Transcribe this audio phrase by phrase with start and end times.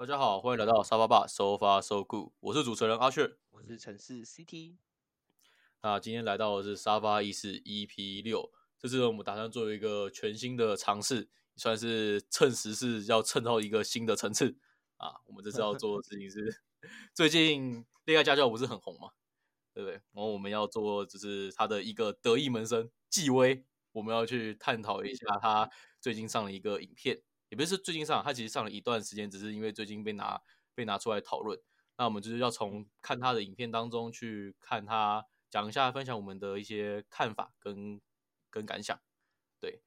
[0.00, 4.78] 大家好，欢迎来到沙发爸收发收顾，我是主持人阿雀，我是城市 CT。
[5.82, 14.56] 那今天来到的是沙发意识 EP 六，这次我们打算做一个全新的尝试，算是趁时势要蹭到一个新的层次
[14.96, 15.20] 啊。
[15.26, 16.62] 我们这次要做的事情是，
[17.12, 19.10] 最近恋爱家教不是很红嘛，
[19.74, 19.92] 对不对？
[19.92, 25.68] 然后我们要做就是他的一个得意门生纪威，我们要去探讨一下他
[26.00, 30.40] 最近上了一个影片，也不是最近上，他其实上了一段时间，只是因为最近被拿
[30.74, 31.60] 被拿出来讨论。
[31.98, 35.26] 那我们就是要从看他的影片当中去看他。
[35.50, 38.00] 讲一下，分享我们的一些看法跟
[38.50, 38.96] 跟感想。
[39.58, 39.82] 对，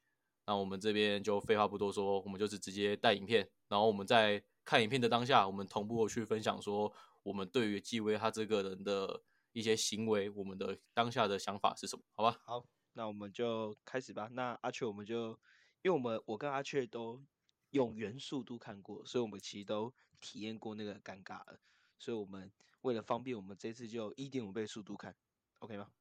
[0.45, 12.03] 那我们这边就废话不多说，我们就是直接带影片，然后我们在看影片的当下，我们同步去分享说，我们对于纪威他这个人的一些行为，我们的当下的想法是什么？
[12.11, 12.37] 好吧？
[12.43, 14.27] 好，那我们就开始吧。
[14.33, 15.29] 那阿雀，我们就
[15.81, 17.23] 因为我们我跟阿雀都
[17.73, 21.59] 用原速度看过，所以我们其实都体验过那个尴尬了，
[21.99, 25.15] 所以我们为了方便，我们这次就一点五倍速度看。
[25.59, 25.91] OK 吗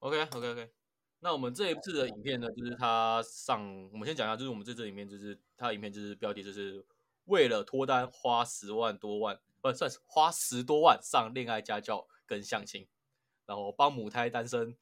[0.00, 0.72] ？OK，OK，OK。
[1.20, 6.84] 那我们这一次的影片呢，就是他上，我们先讲一下，就是我们这次影片，就是他的影片，就是标题就是
[7.24, 12.86] 为了脱单花十万多万，不算是花十多万上恋爱家教跟相亲，
[13.46, 14.76] 然后帮母胎单身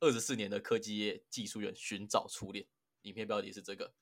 [0.00, 2.66] 二十四年的科技业技术员寻找初恋。
[3.02, 3.92] 影片标题是这个，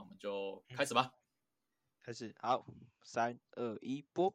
[0.00, 1.12] 那我们就开始吧。
[2.02, 2.66] 开始，好，
[3.02, 4.34] 三二一，播。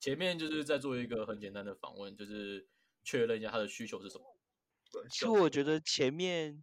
[0.00, 2.66] 前面就是在做一个很简单的访问，就是。
[3.02, 4.36] 确认一下他的需求是什么？
[5.08, 6.62] 其实我觉得前面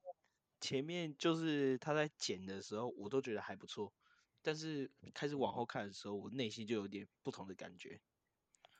[0.61, 3.91] 前面就是他在剪的时候，我都觉得还不错。
[4.43, 7.99] 但是开始往后看的时候，我内心就有点不同的感觉。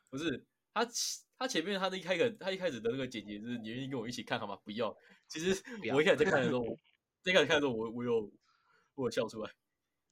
[0.08, 0.88] 不是他
[1.36, 4.56] 他前面他的一开始他一开始的那个剪辑是你愿意跟我一起看好吗？
[4.58, 4.96] 不要。
[5.28, 5.60] 其实
[5.92, 6.64] 我一开始在看的时候，
[7.26, 8.32] 一开始看的时候我我有
[8.98, 9.52] 我有笑出来。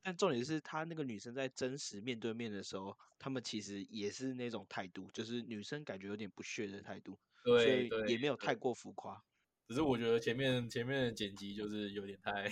[0.01, 7.19] 但重点是他那个女生在真实面对面的时候，他们其实也是那种态度，就是女生感觉有点不屑的态度。
[7.43, 9.23] 对，也没有太过浮夸，
[9.67, 12.49] 只是我觉得前面前面的剪辑就是有点太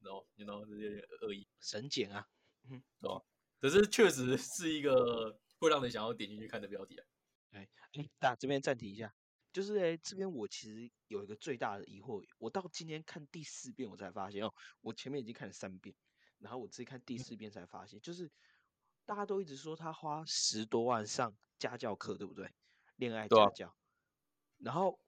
[0.00, 2.26] ，no，you know，有点恶意，神剪啊，
[2.68, 3.22] 嗯，对吧？
[3.60, 7.06] 可是确实是一个会让人想要点进去看的标题啊。
[7.50, 7.68] 哎，
[8.20, 9.14] 那这边暂停一下，
[9.52, 15.94] 就是哎，这边我其实有一个最大的疑惑，我到今天看第四遍我才发现哦，我前面已经看了三遍，
[16.38, 18.30] 然后我自己看第四遍才发现，就是
[19.04, 22.52] 大家都一直说他花十多万上家教课，对不对？
[22.96, 23.74] 恋爱家教。
[24.58, 25.00] 然后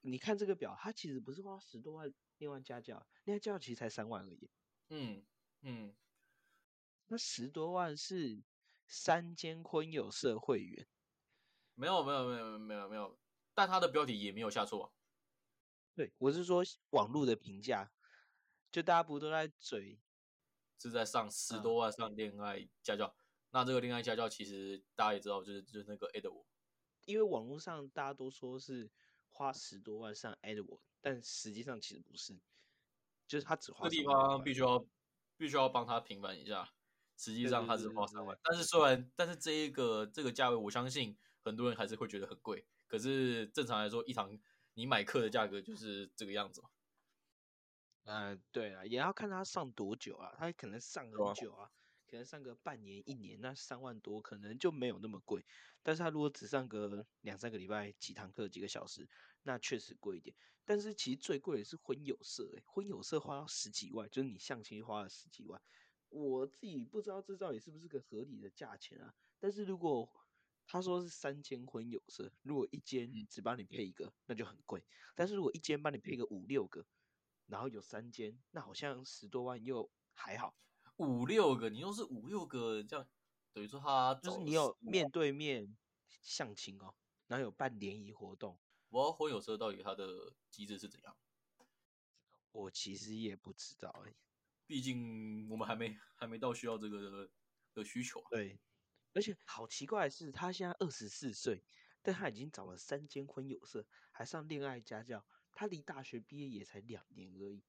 [0.00, 4.50] 你看这个表，他其实不是花十多万另外家教，恋爱家教其实才三万而已。
[4.88, 5.24] 嗯
[5.60, 5.94] 嗯，
[7.08, 8.42] 那十多万是
[8.86, 10.86] 三间婚友社会员，
[11.74, 13.18] 没有没有没有没有没有，
[13.54, 14.92] 但他的标题也没有下错。
[15.94, 17.92] 对，我是说网络的评价，
[18.70, 20.00] 就大家不都在嘴，
[20.78, 23.14] 是在上十多万上恋爱家教。
[23.50, 26.46] 那这个恋爱家教其实大家也知道，就是就是那个 Edward。
[27.04, 28.90] 因为网络上大家都说是
[29.28, 32.40] 花十多万上 Edward，但实际上其实不是，
[33.26, 33.88] 就是他只花。
[33.88, 34.86] 这地方必须要
[35.36, 36.72] 必须要帮他平反一下，
[37.18, 38.38] 实际上他只花三万。
[38.42, 42.66] 但是虽然，但是这一个这个价位，我相信很多人还是会觉得很贵。
[42.92, 44.38] 可是正常来说，一堂
[44.74, 46.68] 你买课的价格就是这个样子嘛。
[48.04, 51.70] 嗯，对啊，也要看他上多久啊，他可能上很久啊。
[52.06, 55.42] 可能上个半年一年，那三万多可能就没有那么贵。
[55.82, 59.08] 但是他如果只上个两三个礼拜几堂课几个小时，
[59.44, 60.36] 那确实贵一点。
[60.62, 65.58] 但是其实最贵的是婚友社，哎，婚友社花了十几万，就是你相亲花了十几万。
[66.10, 69.14] 我自己不知道这到底是不是个合理的价钱啊？
[69.40, 70.06] 但是如果
[70.72, 74.82] 他说是三间婚友社，如果一间只帮你配一个，那就很贵。
[75.14, 76.86] 但是如果一间帮你配个五六个，
[77.44, 80.56] 然后有三间，那好像十多万又还好。
[80.96, 83.06] 五六个，你又是五六个，这样
[83.52, 85.76] 等于说他就是你有面对面
[86.22, 86.94] 相亲哦，
[87.26, 88.58] 然后有办联谊活动。
[88.88, 91.14] 我婚友社到底它的机制是怎样？
[92.52, 94.14] 我其实也不知道哎，
[94.66, 97.30] 毕竟我们还没还没到需要这个的
[97.74, 98.24] 的需求。
[98.30, 98.58] 对，
[99.14, 101.62] 而且好奇怪的是，他现在二十四岁，
[102.02, 107.62] 但他已经找了三间婚友社，还上恋爱家教，他离大学毕业也才两年而已。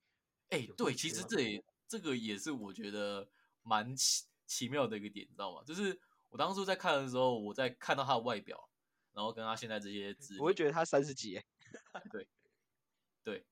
[0.49, 1.63] 哎，对，其实这也。
[1.85, 3.29] 这个也是我觉得
[3.61, 5.61] 蛮奇奇妙的一个点，你知道吗？
[5.63, 5.99] 就是
[6.29, 8.67] 我当初在看的时候，我在看到他的外表，
[9.11, 11.39] 然后跟他现在这些字，我会觉得他三十几，
[12.09, 12.27] 对，
[13.23, 13.45] 对，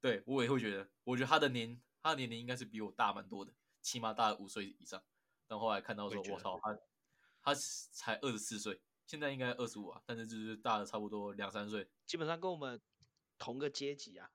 [0.00, 5.02] 对，我也会觉得，我觉得他的年，他的年龄应该是比我大蛮多的，起码大五岁以上。
[5.48, 6.78] 但后来看到说，我操，他
[7.42, 12.80] 他才二十四岁，现在应该二十五啊，但是就是大了差不多两三岁，基本上跟我们
[13.38, 14.30] 同个阶级啊，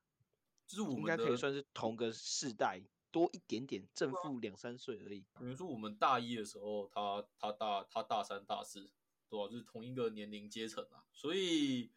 [0.68, 2.82] 就是我们应该可以算是同个世代。
[3.12, 5.22] 多一点点，正负两三岁而已。
[5.40, 8.92] 比如说我们大一的时候，他他大他大三大四，
[9.30, 9.50] 对吧？
[9.50, 11.90] 就是同一个年龄阶层啊，所以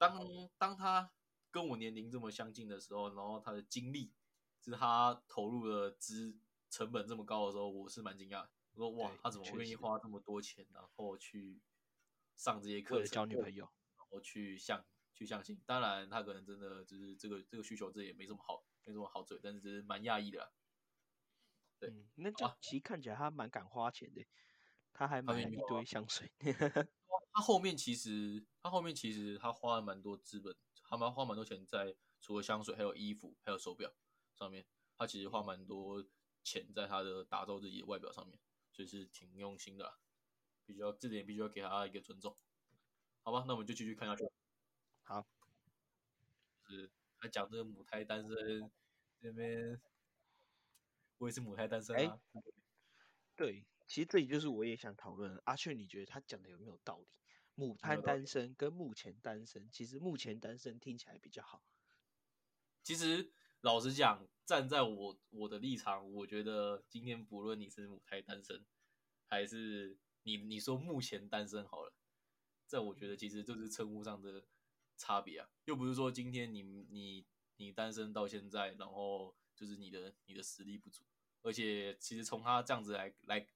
[0.00, 0.18] 当
[0.58, 1.12] 当他
[1.52, 4.10] 跟我年龄这么相近的时候，然后他的经历，
[4.60, 6.36] 就是他投入的资
[6.68, 8.44] 成本这么高的时候，我是蛮惊讶。
[8.74, 11.62] 我说哇，他怎么愿意花这么多钱，然后去
[12.36, 13.64] 上这些课程，交女朋友，
[13.96, 15.62] 然后去相去相亲？
[15.64, 20.52] 当然，他可能真的就是这个这个需求，这也没什么好，没什么好嘴，但是只是蛮讶异的。
[21.78, 24.26] 对，那这其实看起来他蛮敢花钱的，
[24.92, 26.32] 他还买了一堆香水。
[27.32, 30.56] 他后面其实他后面其实他花了蛮多资本，
[30.88, 33.92] 他蛮花蛮多钱在除了香水，还有衣服，还有手表
[34.34, 34.66] 上面。
[34.96, 36.04] 他其实花蛮多
[36.42, 38.40] 钱在他的打造自己的外表上面。
[38.74, 40.00] 所以是挺用心的，
[40.66, 42.36] 必须要这点必须要给他一个尊重，
[43.22, 43.44] 好吧？
[43.46, 44.24] 那我们就继续看下去。
[45.04, 45.24] 好，
[46.66, 46.90] 是
[47.20, 48.68] 他讲这个母胎单身
[49.20, 49.80] 这边，
[51.18, 52.20] 我也是母胎单身啊。
[53.36, 57.06] 对，其实这里就是我也想讨论，阿雀，你觉得他讲的有没有道理？
[57.54, 61.62] 母胎单身跟目前单身，其实目前单身听起来比较好。
[62.82, 63.32] 其实。
[63.64, 68.62] 老实讲，站在我我的立场，我觉得今天不论你是母胎单身，
[69.24, 71.94] 还是你你说目前单身好了，
[72.68, 74.44] 这我觉得其实就是称呼上的
[74.98, 77.24] 差别啊，又不是说今天你你
[77.56, 81.02] 你单身到现在，然后就是你的你的实力不足，
[81.40, 83.46] 而且其实从他这样子来来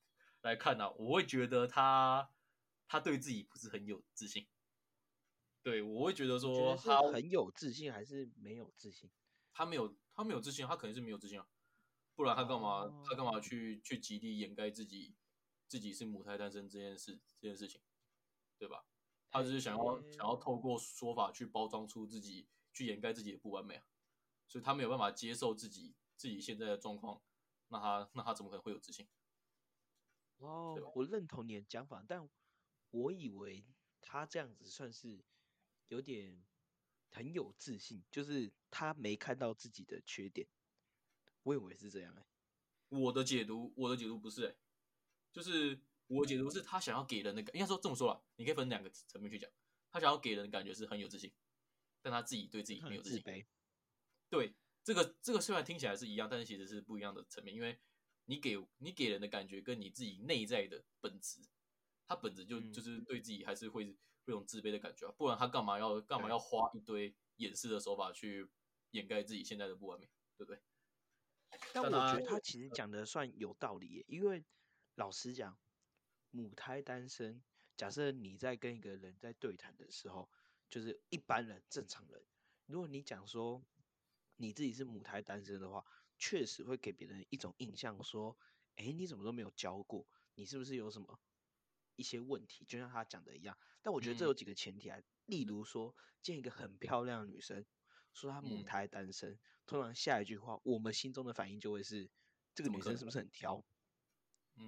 [0.40, 2.30] 来看呢，我会觉得他
[2.86, 4.46] 他对自己不是很有自信，
[5.62, 9.10] 对我会觉得说他很有自信还是没有自信。
[9.58, 11.44] 他没有，他没有自信，他肯定是没有自信啊，
[12.14, 12.88] 不然他干嘛？
[13.04, 15.16] 他干嘛去去极力掩盖自己
[15.66, 17.80] 自己是母胎单身这件事这件事情，
[18.56, 18.86] 对吧？
[19.28, 23.84] 他只是想要想要透过说法去包装出自己，去掩盖自己的不完美啊，
[24.46, 27.20] 所以他没有办法接受自己自己现在的状况，
[27.66, 29.08] 那他那他怎么可能会有自信？
[30.36, 32.30] 哦，我认同你的讲法，但
[32.90, 33.66] 我以为
[34.00, 35.24] 他这样子算是
[35.88, 36.46] 有点。
[37.10, 40.46] 很有自信，就是他没看到自己的缺点。
[41.42, 42.26] 我以为是这样哎，
[42.88, 44.54] 我的解读，我的解读不是哎，
[45.32, 49.50] 就是我解读是他想要给人的感，应该说这么说吧，你可以分两个层面去讲。
[49.90, 51.32] 他想要给人的感觉是很有自信，
[52.02, 53.46] 但他自己对自己没有自信。
[54.28, 57.78] 对，这个这个虽然听起来是一样，但是其实是不一样的层面，因为
[58.26, 61.40] 你给你给人的感觉跟你自己内在的本质，
[62.06, 63.96] 他本质就就是对自己还是会。
[64.28, 68.46] 这种自卑的感觉啊，不然他干嘛要干嘛要花一堆掩饰的手法去
[68.90, 70.62] 掩盖自己现在的不完美，对不对？
[71.72, 74.44] 但我觉得他其实讲的算有道理，因为
[74.96, 75.58] 老实讲，
[76.30, 77.42] 母胎单身，
[77.74, 80.30] 假设你在跟一个人在对谈的时候，
[80.68, 82.22] 就是一般人正常人，
[82.66, 83.64] 如果你讲说
[84.36, 85.82] 你自己是母胎单身的话，
[86.18, 88.36] 确实会给别人一种印象，说，
[88.76, 91.18] 哎，你怎么都没有教过，你是不是有什么？
[91.98, 94.96] 一些问题，就像他讲的一样，但我觉得这有几个前提啊。
[95.26, 97.66] 例如说，见一个很漂亮的女生，
[98.14, 99.36] 说她母胎单身，
[99.66, 102.08] 通常下一句话，我们心中的反应就会是，
[102.54, 103.62] 这个女生是不是很挑？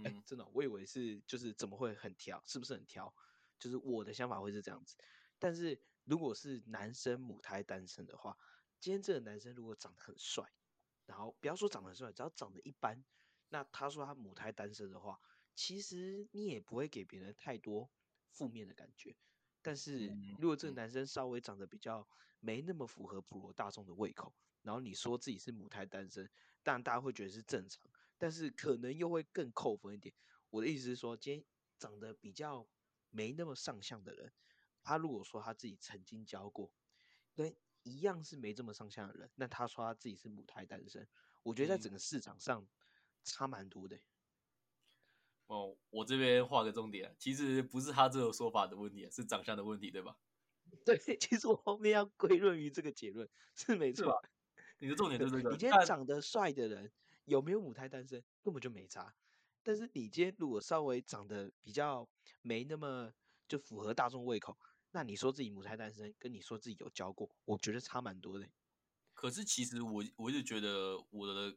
[0.04, 2.42] 哎，真的，我以为是，就是怎么会很挑？
[2.44, 3.14] 是不是很挑？
[3.60, 4.96] 就是我的想法会是这样子。
[5.38, 8.36] 但是如果是男生母胎单身的话，
[8.80, 10.52] 今天这个男生如果长得很帅，
[11.06, 13.04] 然后不要说长得很帅，只要长得一般，
[13.50, 15.20] 那他说他母胎单身的话。
[15.60, 17.90] 其实你也不会给别人太多
[18.30, 19.14] 负面的感觉，
[19.60, 26.30] 但是如果这个男生稍微长得比较没那么符合普罗大众的胃口，然后你说自己是母胎单身，
[26.62, 27.82] 当然大家会觉得是正常，
[28.16, 30.14] 但是可能又会更扣分一点。
[30.48, 31.44] 我的意思是说，今天
[31.78, 32.66] 长得比较
[33.10, 34.32] 没那么上相的人，
[34.82, 36.72] 他如果说他自己曾经交过，
[37.34, 41.06] 跟一样是没这么上相的人，那他说他自己是母胎单身，
[41.42, 42.66] 我觉得在整个市场上
[43.22, 44.00] 差蛮多的。
[45.50, 50.16] 哦，我这边画个重点，其实不是他这种说法的问题，是长相的问题，对吧？
[50.86, 54.22] 对，其实我后面要归论于这个结论是没错。
[54.78, 55.50] 你的重点就是这个。
[55.50, 56.92] 你今天长得帅的人
[57.24, 59.12] 有没有母胎单身根本就没差，
[59.64, 62.08] 但是你今天如果稍微长得比较
[62.42, 63.12] 没那么
[63.48, 64.56] 就符合大众胃口，
[64.92, 68.48] 那你说自己母胎单身，跟你说自己有交过，我觉得差蛮多的。
[69.14, 71.56] 可是其实我我一直觉得我的。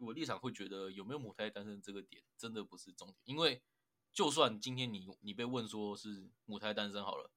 [0.00, 3.62] 我立场会觉得有没有母胎单身这个点真的不是重点，因为
[4.12, 7.30] 就算今天你你被问说是母胎单身好了，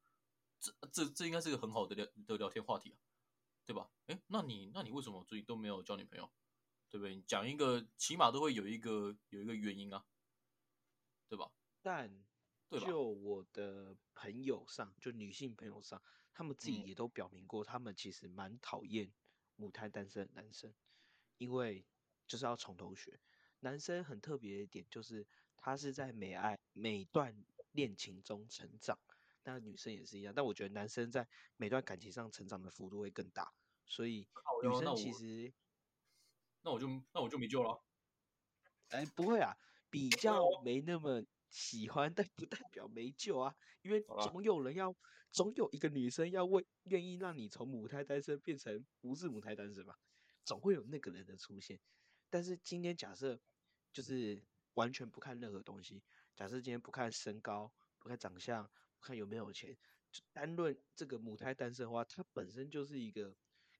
[0.59, 2.97] 这这这应该是个很好的聊的聊天话题啊，
[3.65, 3.89] 对吧？
[4.07, 6.29] 哎，那你那你为什么最近都没有交女朋友？
[6.89, 7.21] 对不对？
[7.21, 10.05] 讲一个起码都会有一个有一个原因啊，
[11.27, 11.51] 对吧？
[11.81, 12.25] 但
[12.71, 16.01] 就我的朋友上，就女性朋友上，
[16.33, 19.11] 他们自己也都表明过，他们其实蛮讨厌
[19.55, 20.73] 母胎单身的男生，
[21.37, 21.85] 因为。
[22.27, 23.19] 就是要从头学。
[23.59, 25.25] 男生很特别一点就是
[25.57, 27.35] 他是在每爱每段
[27.71, 28.99] 恋情中成长，
[29.43, 30.33] 那女生也是一样。
[30.35, 31.27] 但我觉得男生在
[31.57, 33.51] 每段感情上成长的幅度会更大，
[33.85, 34.27] 所以
[34.63, 35.51] 女生其实，
[36.61, 37.83] 那我就那我就没救了。
[38.89, 39.57] 哎，不会啊，
[39.89, 44.95] 比较没那么喜欢，但不代表没救啊，因为总有人要，
[45.31, 49.97] 总有一个女生要为愿意让你从母胎单身变成不是母胎单身吧，
[50.43, 51.79] 总会有那个人的出现。
[52.35, 53.39] 但是今天假设。
[53.95, 56.03] 就是完全不看任何东西。
[56.35, 59.73] 假设今天不看身高，不看长相，不看有没有钱，
[60.11, 63.33] 就单论这个母胎单身的话，它本身就是一个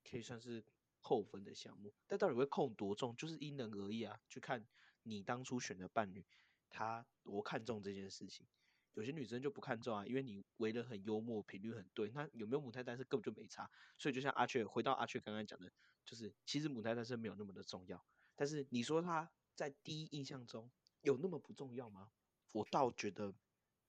[0.09, 0.63] 可以算是
[1.01, 1.93] 扣分的项目。
[2.07, 4.17] 但到底会扣多重，就是因人而异啊。
[4.29, 4.65] 去看
[5.03, 6.25] 你当初选的伴侣，
[6.69, 8.47] 他多看重这件事情。
[8.93, 12.09] 有些女生就不看重啊，因为你为人很幽默，频率很对。
[12.11, 13.69] 那有没有母胎单身根本就没差。
[13.97, 15.69] 所以就像阿雀回到阿雀刚刚讲的，
[16.05, 18.01] 就是其实母胎单身没有那么的重要。
[18.35, 19.31] 但是你说他。
[19.55, 22.11] 在第一印象中有那么不重要吗？
[22.51, 23.33] 我倒觉得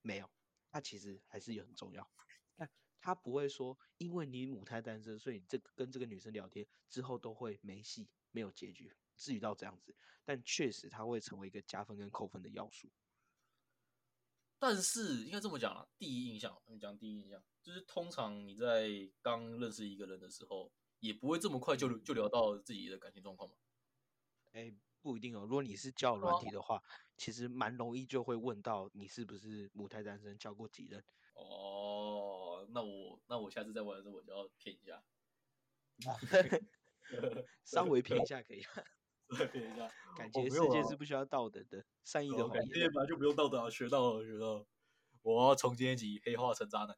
[0.01, 0.29] 没有，
[0.71, 2.09] 他其实还是很重要。
[2.55, 2.69] 但
[3.01, 9.93] 他不会说，因为你母胎单身，所以你这跟这个女生聊天之后都会没戏，没有结局，至于到这样子。
[10.23, 12.89] 但确实他会成为一个加分跟扣分的要素。
[14.57, 18.87] 但是应该这么讲啊，第一印象，我们讲第一印象，就是通常你在
[19.21, 23.57] 刚认识一个人的时候，也不会这么快就就聊到自己的感情状况嘛。
[24.57, 24.73] 哎。
[24.99, 25.41] 不一定哦。
[25.43, 26.83] 如果你是教软体的话，
[27.15, 31.01] 其实蛮容易就会问到你是不是母胎单身，交过几任。
[31.33, 35.01] 哦，那我那我下次再玩的时候，我就要骗一下，
[37.63, 38.61] 稍微骗一下可以。
[39.49, 39.89] 骗一下。
[40.17, 42.91] 感觉世界是不需要道德的，善意的谎言。
[42.91, 44.55] 本来就不用道德啊，学到了，学到。
[44.55, 44.67] 了。
[45.21, 46.97] 我要从今天起黑化成渣男。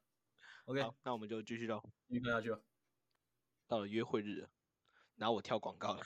[0.64, 2.60] OK，好，那我们就继续喽，继续看下去了。
[3.68, 4.50] 到了约会日了，
[5.14, 6.02] 然后我跳广告了。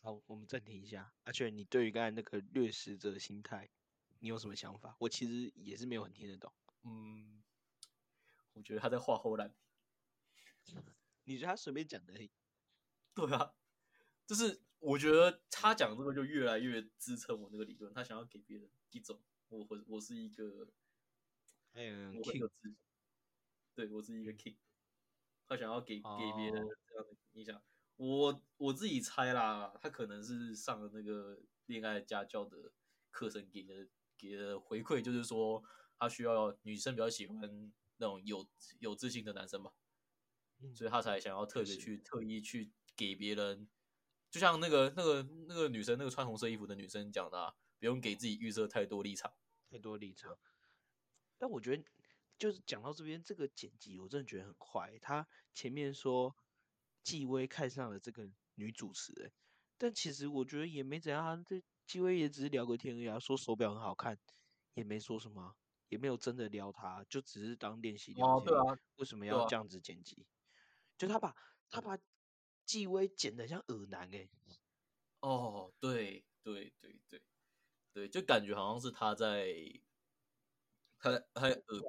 [0.00, 1.12] 好，我们暂停一下。
[1.24, 3.68] 阿全，你对于刚才那个掠食者心态，
[4.20, 4.96] 你有什么想法？
[5.00, 6.52] 我其实也是没有很听得懂。
[6.84, 7.42] 嗯，
[8.52, 9.54] 我觉得他在画后烂。
[11.24, 12.14] 你觉得他随便讲的？
[13.14, 13.54] 对啊，
[14.26, 17.92] 就是我觉得他讲这个就越来越支撑我那个理论。
[17.92, 20.68] 他想要给别人一种，我我我是一个，
[21.72, 22.48] 嗯，king，
[23.74, 24.56] 对我是一个 king。
[25.48, 27.60] 他想要给给别人这样的印象。
[27.98, 31.36] 我我自己猜啦，他可能是上了那个
[31.66, 32.72] 恋爱家教的
[33.10, 35.60] 课程，给的给的回馈就是说，
[35.98, 38.46] 他需要女生比较喜欢那种有
[38.78, 39.72] 有自信的男生嘛，
[40.76, 43.68] 所以他才想要特别去特意去给别人，
[44.30, 49.34] 就像那个那个那个女生那个穿红色衣服的女生讲的，不用给自己预设太多立场，
[49.68, 50.38] 太多立场。
[51.36, 51.84] 但我觉得
[52.38, 56.36] 就是讲到这边，这个剪辑我真的觉得很坏，他前面说。
[57.08, 59.32] 纪薇看上了这个女主持人，
[59.78, 64.18] 但其实我觉得也没怎样，这纪薇也只是聊个天而已，说手表很好看，
[64.74, 65.56] 也没说什么，
[65.88, 68.52] 也没有真的撩她，就只是当练习聊天。
[68.96, 70.26] 为什么要这样子剪辑？
[70.98, 71.34] 就他把
[71.70, 71.98] 他把
[72.66, 74.28] 纪薇剪的像耳男哎。
[75.22, 77.22] 哦，对对对对
[77.94, 79.54] 对，就感觉好像是他在
[81.00, 81.82] 他他耳边，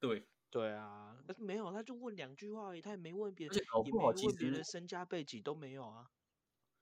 [0.00, 0.28] 对。
[0.50, 6.10] 对啊，没有，他就问两句话而已，他也没问别人，而且搞不好其实别人身家背景都没有啊。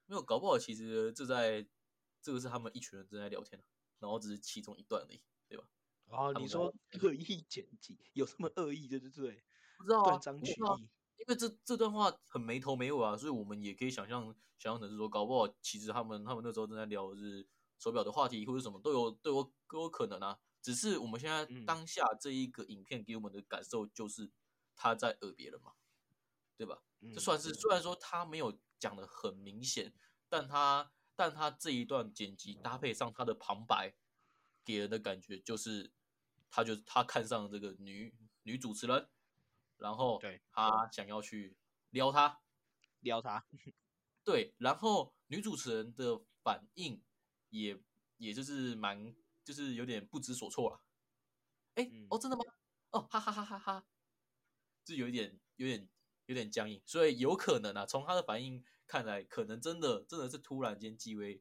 [0.07, 1.67] 没有，搞不好其实这在
[2.23, 3.63] 这个是他们一群人正在聊天
[3.99, 5.65] 然后只是其中一段而已，对吧？
[6.09, 8.87] 哦，你说恶意剪辑，有什么恶意？
[8.87, 9.43] 对对对，
[9.79, 10.89] 不知道断章取义。
[11.17, 14.27] 因为这这段话很没头没尾啊，所以我们也可以想象
[14.59, 17.45] 想象成是说，搞不好其实他们他们那时候正在聊的是
[17.79, 20.39] 手表的话题，或者什么都有都有都有可能啊。
[20.67, 24.33] 只是我们现在当下这一个影片给我们的感受就是
[24.75, 25.75] 他在讹别人嘛，
[26.57, 26.83] 对吧？
[27.15, 29.95] 这算是虽然说他没有讲的很明显，
[30.29, 33.95] 但他但他这一段剪辑搭配上他的旁白，
[34.65, 35.93] 给人的感觉就是
[36.51, 39.09] 他就他看上了这个女女主持人，
[39.77, 41.57] 然后对他想要去
[41.91, 42.41] 撩她，
[42.99, 43.47] 撩她，
[44.25, 47.01] 对，然后女主持人的反应
[47.51, 47.81] 也
[48.17, 49.15] 也就是蛮。
[49.47, 50.81] 就是有点不知所措了，
[51.75, 52.43] 哎，哦，真的吗？
[52.91, 53.87] 哦，哈哈哈哈哈，
[54.85, 55.88] 就有一点、有点、
[56.25, 61.41] 有点僵硬，所以有可能啊，从他的反应看来，可能真的、真的是突然间纪薇、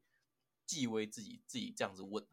[0.67, 2.27] 纪薇自己自己这样子问，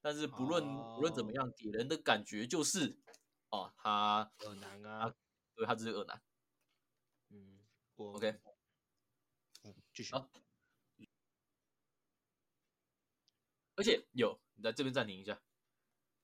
[0.00, 2.96] 但是不论不论怎么样，给人的感觉就是，
[3.48, 5.12] 哦，他耳男啊，
[5.56, 6.22] 对，他只是耳男，
[7.30, 7.58] 嗯，
[7.96, 8.40] 我 OK，
[9.64, 10.14] 嗯，继续。
[10.14, 10.30] 啊
[13.76, 15.40] 而且有，你在这边暂停一下，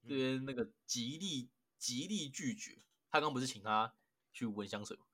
[0.07, 3.97] 这边那个极力极力拒绝，他刚不是请他
[4.31, 5.07] 去闻香水吗？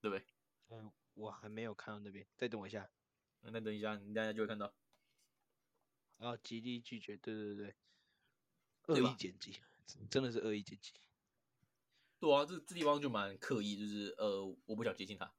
[0.00, 0.26] 对不对？
[0.70, 2.90] 嗯，我还没有看到那边，再等我一下。
[3.42, 4.72] 那等一下，你大家就会看到。
[6.16, 7.76] 然后极力拒绝，对对对，
[8.84, 9.60] 对恶意剪辑，
[10.08, 10.94] 真的是恶意剪辑。
[12.18, 15.30] 对啊，这这地方就蛮刻意，就是呃，我不想接近他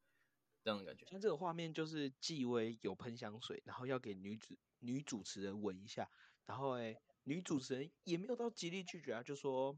[0.63, 1.07] 这样的感觉。
[1.07, 6.07] 像这个画面就是纪薇有喷香水，然后要给女主女主持人闻一下，
[6.47, 9.73] 然后哎，女主持人也没有到极力拒绝啊，就说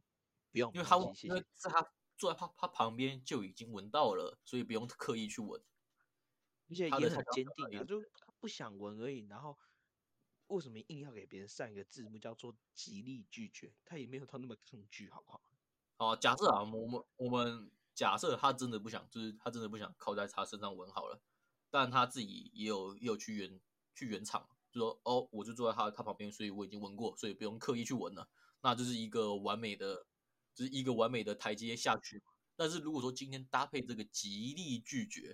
[0.51, 1.33] 不用，因为他没关系谢谢。
[1.33, 5.61] 因为在他坐在他他旁边就已经闻到了，所以不用刻意去闻。
[6.69, 9.25] 而且也很坚定啊，就他不想闻而已。
[9.25, 9.57] 然后
[10.47, 13.73] 为什么硬要给别人上一个字幕叫做极力拒绝？
[13.83, 15.41] 他也没有到那么抗拒，好不好？
[15.97, 21.19] 哦，假设啊，我们我们假设他真的不想，就是他真的不想靠在他身上闻好了，
[21.71, 23.59] 但他自己也有也有去原
[23.95, 28.29] 去原厂，就说哦，我就坐在他他旁边，所以我已经闻过，所以不用刻意去闻了，
[28.61, 30.05] 那就是一个完美的，
[30.53, 32.23] 就是一个完美的台阶下去。
[32.55, 35.33] 但是如果说今天搭配这个极力拒绝，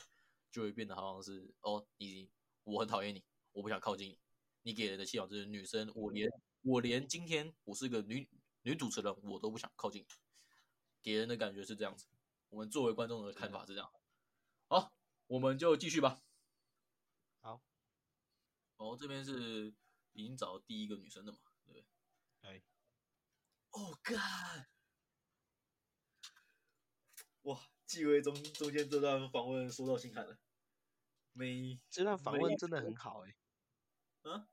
[0.51, 2.29] 就会变得好像是哦，你
[2.63, 4.19] 我很讨厌你，我不想靠近你，
[4.61, 6.29] 你给人的气场就是女生，我连
[6.61, 8.29] 我连今天我是个女
[8.61, 10.07] 女主持人，我都不想靠近你。
[11.01, 12.07] 给人的感觉是这样子。
[12.49, 13.91] 我们作为观众的看法是这样。
[14.67, 14.95] 好，
[15.27, 16.21] 我们就继续吧。
[18.75, 19.73] 好，哦，这边是
[20.13, 21.85] 已经找到第一个女生了嘛，对不对？
[22.41, 22.63] 哎，
[23.71, 24.67] 哦，干！
[27.43, 30.39] 哇，纪委中中间这段访问说到心坎了。
[31.31, 33.35] 没，这段访问真的很好哎、
[34.23, 34.47] 啊，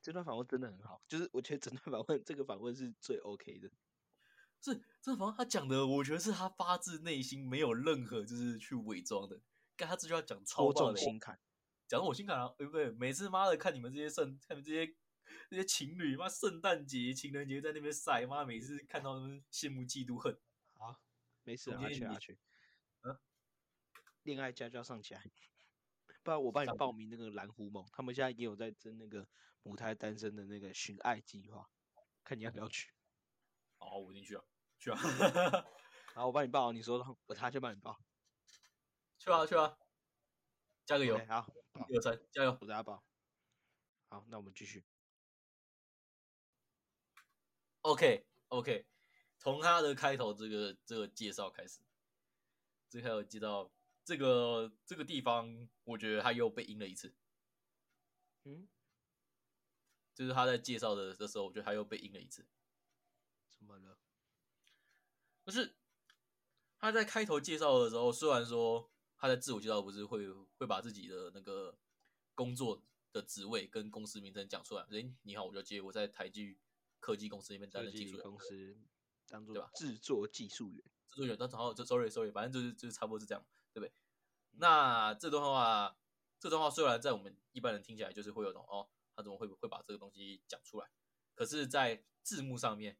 [0.00, 3.70] 这段访问真的很好，就是我觉得整段访问这个访问是最 OK 的。
[4.62, 9.40] 是这访问他讲的，我觉得是他发自内心，没有任何就是去伪装的。
[9.74, 11.40] 但他这句话讲超戳棒的，心坎，
[11.90, 12.88] 讲到我心坎了，对不对？
[12.92, 14.86] 每次妈的看你们这些圣，看你们这些
[15.48, 20.38] 这些情侣，妈圣诞节、情人节在那边晒，妈每次看到他们羡慕、嫉妒、恨。
[20.74, 21.02] 好，
[21.42, 22.38] 没事，阿去阿去。
[23.02, 23.18] 嗯，
[24.22, 25.24] 恋爱家教上起来，
[26.22, 29.26] 不然我帮你报名那个蓝狐梦，他们现在也有在争那个
[29.64, 31.68] 母胎单身的那个寻爱计划，
[32.22, 32.92] 看你要不要去。
[33.78, 34.44] 好，我一定去啊，
[34.78, 34.96] 去啊，
[36.14, 38.00] 然后我帮你报，你说我他就帮你报。
[39.18, 39.76] 去啊，去啊，
[40.86, 42.56] 加个油好，报一二三，加油！
[42.60, 43.02] 我是阿宝。
[44.08, 44.84] 好，那我们继续。
[47.82, 48.86] OK OK，
[49.38, 51.80] 从他的开头这个这个介绍开始，
[52.88, 53.70] 最开头介绍
[54.04, 57.14] 这个这个地方，我觉得他又被阴了一次。
[58.44, 58.68] 嗯，
[60.14, 62.46] 就是他在介绍的的时候，我觉得他又被阴了一次。
[63.48, 63.98] 怎么了？
[65.46, 65.74] 就是
[66.78, 71.78] 他在开头介绍的时候，虽然说他在自我介绍不是会会把自己的那个
[72.34, 76.58] 工作的职位跟公司名称讲出来，诶，你好，我叫杰，我在台积
[77.00, 78.78] 科技公司那边担任技术员，公司
[79.28, 80.82] 当对吧制作技术员。
[81.06, 83.92] 制作员，但好，就 sorry sorry，反正就是就是差不多是这样，对不对？
[84.52, 85.98] 那这段话，
[86.38, 90.88] 这段话虽然在我们一般人听起来就是会有种哦，他怎么会会把这个东西讲出来？
[91.34, 92.96] 可是，在字幕上面，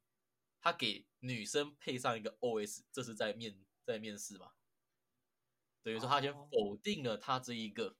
[0.60, 4.52] 他给女生配上一个 OS，这是在面在面试嘛？
[5.82, 7.96] 等于说他先哦否定了他这一个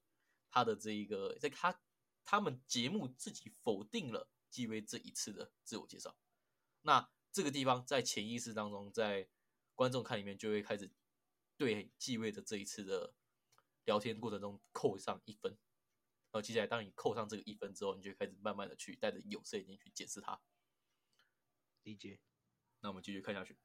[0.50, 1.80] 他的这一个，在他
[2.24, 6.16] 他们节目自己否定了纪薇这一次的自我介绍。
[6.82, 9.28] 那这个地方在潜意识当中，在
[9.74, 10.90] 观众看里面就会开始
[11.56, 13.14] 对纪薇的这一次的
[13.84, 15.52] 聊天过程中扣上一分。
[16.32, 20.40] 然后接下来，当你扣上这个一分之后，你就开始慢慢的去带着有色眼镜去解释它。
[21.82, 22.20] 理解。
[22.80, 23.58] 那我们继续看下去。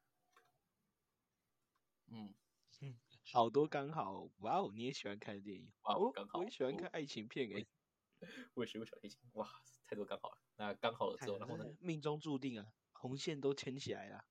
[2.07, 2.33] 嗯
[2.81, 2.97] 嗯，
[3.31, 4.71] 好多刚好，哇哦！
[4.73, 5.71] 你也喜欢看电影？
[5.83, 7.67] 哇哦刚好我也喜欢哦看爱情片诶、
[8.53, 9.49] 我也学过小提琴，哇，
[9.87, 10.37] 太多刚好了。
[10.57, 11.65] 那刚好了之后，然后呢？
[11.79, 14.25] 命中注定啊，红线都牵起来了。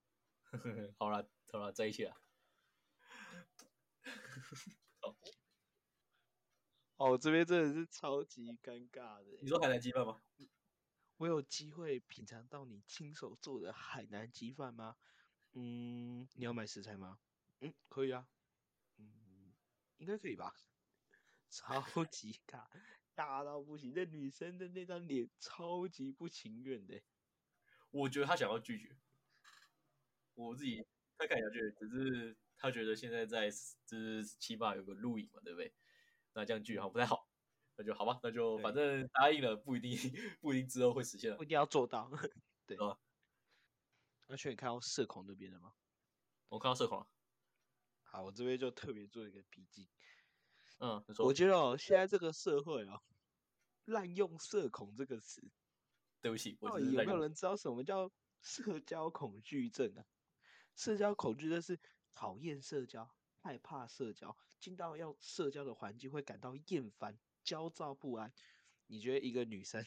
[0.98, 2.14] 好了，好了，在一起了。
[6.96, 9.38] 哦，这边真的是超级尴尬的欸。
[9.42, 10.22] 你说海南鸡饭吗？
[11.16, 14.96] 我有机会品尝到你亲手做的海南鸡饭吗？
[15.52, 17.18] 嗯，你要买食材吗？
[17.60, 18.28] 嗯，可以啊。
[19.98, 20.52] 嗯，应该可以吧。
[21.50, 22.66] 超级尬，
[23.14, 23.92] 尬到不行。
[23.94, 27.04] 那女生的那张脸超级不情愿的欸。
[27.90, 28.96] 我觉得她想要拒绝。
[30.34, 30.84] 我自己
[31.16, 33.48] 他看下去，只是她觉得现在在
[33.86, 35.72] 就是起码有个录影嘛，对不对？
[36.32, 37.30] 那这样拒绝好像不太好，
[37.76, 39.96] 那就好吧，那就反正答应了，不一定
[40.40, 42.10] 不一定之后会实现了不一定要做到。
[42.66, 42.98] 对啊。
[44.26, 45.74] 而且你看到社恐那边了吗？
[46.48, 47.06] 我看到社恐了，
[48.14, 49.88] 好，我这边就特别做一个笔记。
[50.78, 53.02] 嗯，我觉得哦，现在这个社会哦，
[53.86, 55.42] 滥用“社恐”这个词，
[56.20, 58.08] 对不起，我到底有没有人知道什么叫
[58.40, 60.06] 社交恐惧症啊？
[60.76, 61.80] 社交恐惧症是
[62.14, 68.32] 讨厌社交、害怕社交，进到要社交的环境会感到厌烦、焦躁不安。
[68.86, 69.84] 你觉得一个女生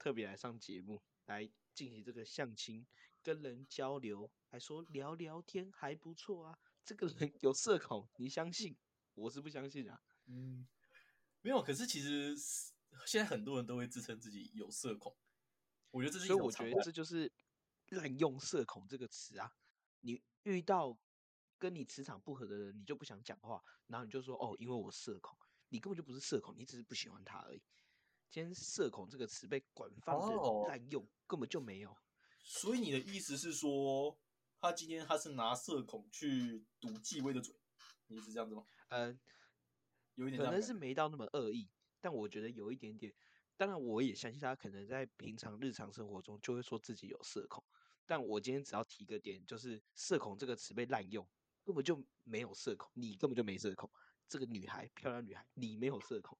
[0.00, 2.84] 特别来上节目来进行这个相亲，
[3.22, 8.76] 跟人交流，还说聊聊天还不错啊，这个人有社恐，你相信？
[9.14, 10.02] 我是不相信啊。
[10.26, 10.66] 嗯，
[11.40, 11.62] 没有。
[11.62, 12.34] 可是其实
[13.06, 15.14] 现在很多人都会自称自己有社恐，
[15.90, 17.30] 我觉得这是一所以我觉得这就是
[17.88, 19.54] 滥用“社恐”这个词啊。
[20.00, 20.98] 你遇到
[21.58, 27.62] 跟你磁场不合的人，你就不想讲话，然后你就说哦，因为我社恐，你根本就不是社恐，你只是不喜欢他而已。
[28.30, 30.16] 今天“社恐”这个词被广泛
[30.66, 31.96] 滥用，根本就没有。
[32.42, 34.18] 所以你的意思是说，
[34.62, 37.52] 他今天他是拿社恐去堵纪威的嘴，
[38.06, 38.64] 你是这样子吗？
[38.90, 39.12] 呃，
[40.14, 41.68] 有一点可能是没到那么恶意，
[42.00, 43.12] 但我觉得有一点点。
[43.56, 47.64] 当然，我也相信他可能在平常日常生活中就会说自己有社恐，
[48.06, 51.28] 但我今天只要提个点，就是“社恐”这个词被滥用，
[51.64, 53.90] 根本就没有社恐，你根本就没社恐。
[54.28, 56.38] 这个女孩，漂亮女孩，你没有社恐。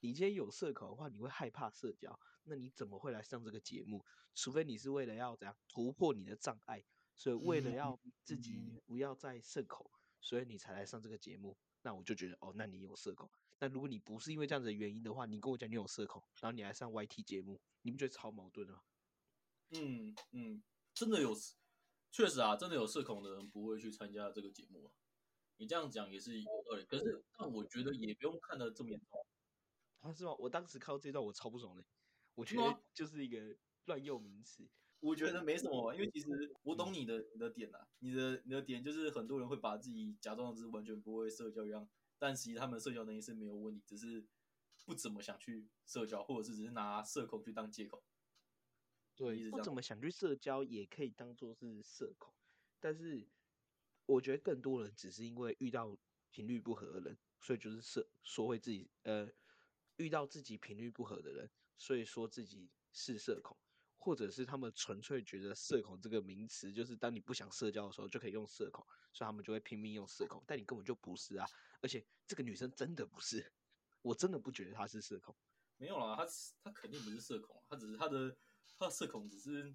[0.00, 4.04] 你今天有社恐的话，你会害怕社交，那你怎么会来上这个节目？
[4.34, 6.84] 除非你是为了要怎样突破你的障碍，
[7.16, 11.56] 所以为了嗯要自己嗯不要再社恐，所以你才来上这个节目。
[11.82, 13.30] 那我就觉得哦，那你有社恐。
[13.58, 18.80] 那如果你不是因为这样子的原因的话，你跟我讲你有社恐，然后你来上 YT 节目，你不觉得超矛盾的吗？
[19.70, 20.62] 嗯嗯，
[20.94, 21.34] 真的有，
[22.10, 24.92] 确实啊，真的有社恐的人不会去参加这个节目啊。
[25.58, 29.26] 你这样讲也是有道理，可是但我觉得也不用看得这么严重。
[30.00, 30.34] 啊，是吗？
[30.38, 31.84] 我当时看到这段我超不爽的，
[32.34, 34.68] 我觉得就是一个乱用名词。
[35.04, 36.26] 我觉得没什么啊，因为其实
[36.62, 41.86] 我懂你的你的点啊，你的你的点就是很多人会把自己假装是完全不会社交一样，
[42.18, 44.24] 但其实他们社交能力是没有问题，只是
[44.86, 48.02] 不怎么想去社交，或者是只是拿社恐去当借口。
[49.16, 52.32] 你对，是这样不怎么想去社交也可以当做是社恐，
[52.80, 53.28] 但是
[54.06, 55.94] 我觉得更多人只是因为遇到
[56.30, 59.30] 频率不合的人，所以就是社说会自己呃
[59.96, 63.56] 遇到自己频率不合的人，所以说自己是社恐，
[64.04, 71.48] 或者是他们纯粹觉得社恐这个名词就是当你不想社交的时候就可以用社恐，所以他们就会拼命用社恐，但你根本就不是啊，
[71.80, 73.50] 而且这个女生真的不是，
[74.02, 75.34] 我真的不觉得她是社恐。
[75.78, 76.26] 没有啦，她
[76.62, 78.36] 她肯定不是社恐她，只是她的
[78.78, 79.74] 她的社恐只是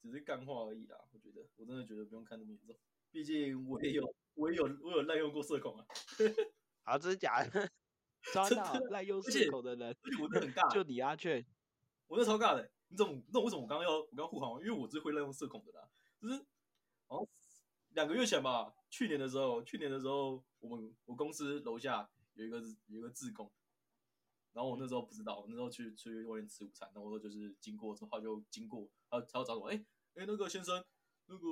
[0.00, 0.98] 只是干话而已啦。
[1.12, 2.76] 我觉得我真的觉得不用看那么严重，
[3.12, 5.86] 毕竟我也有我也有我有滥用过社恐啊，
[6.82, 7.70] 啊，这是假的，
[8.32, 11.46] 抓到滥用社恐的人，我真的很尬，就你阿雀。
[12.08, 13.22] 我是超尬的、你怎么？
[13.32, 14.60] 那为什么我刚刚要我刚刚护航？
[14.60, 15.88] 因为我是会滥用社恐的啦，
[16.20, 16.44] 就是
[17.06, 17.26] 好像
[17.94, 23.50] 两个月前吧，去年的时候，去年的时候我们我公司楼下有一个有一个志工，
[24.52, 29.76] 然后我那时候不知道，那时候去出去外面吃午餐，然后我就是经过之后就经过，他他要找我，哎、
[30.16, 30.84] 哎、那个先生，
[31.26, 31.46] 那个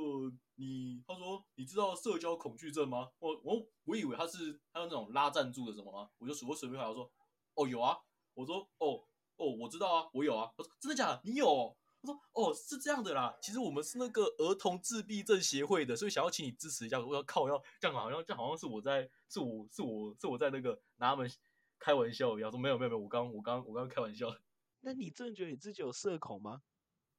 [0.57, 3.11] 你，他说你知道社交恐惧症吗？
[3.19, 6.11] 我我我以为他是他有那种拉赞助的什么吗？
[6.19, 7.11] 我就随我随便回答说，
[7.55, 7.97] 哦有啊，
[8.35, 9.07] 我说哦
[9.41, 11.21] 哦我知道啊，我有啊，他说真的假的？
[11.25, 11.77] 你有哦？
[12.03, 17.01] 他说哦是这样的啦，其实我们是那个儿童自闭症协会的，所以想要请你支持一下。
[17.01, 21.31] 我要靠要这样好像这样好像是我在是我是我是我在那个拿他们
[21.79, 24.35] 开玩笑一样，说没有没有没有，我刚我刚我刚开玩笑。
[24.83, 26.63] 那你真的觉得你自己有社恐吗？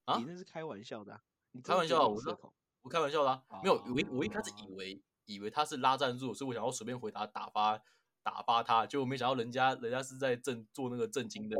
[0.05, 2.51] 啊你那是开玩笑的、啊，你开玩笑啊，我社恐。
[2.81, 7.79] 我开玩笑啦、没有，我一我一开始以哦为以为他是拉赞助，所以我想要随便回答打发
[8.23, 11.55] 打发他，结果没想到人家人家是在正做那个正经的，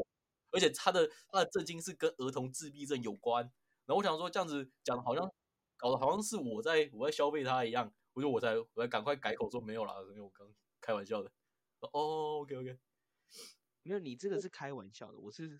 [0.51, 3.43] 而且他的他的震惊是跟儿童自闭症有关，
[3.85, 5.29] 然后我想说这样子讲的好像
[5.77, 10.47] 搞得好像是我在我在消费他一样，我就我才我才赶快改口说没有啦，因为我刚
[10.79, 11.31] 开玩笑的。
[11.79, 12.77] 哦，OK OK，
[13.81, 15.59] 没有，你这个是开玩笑的，我是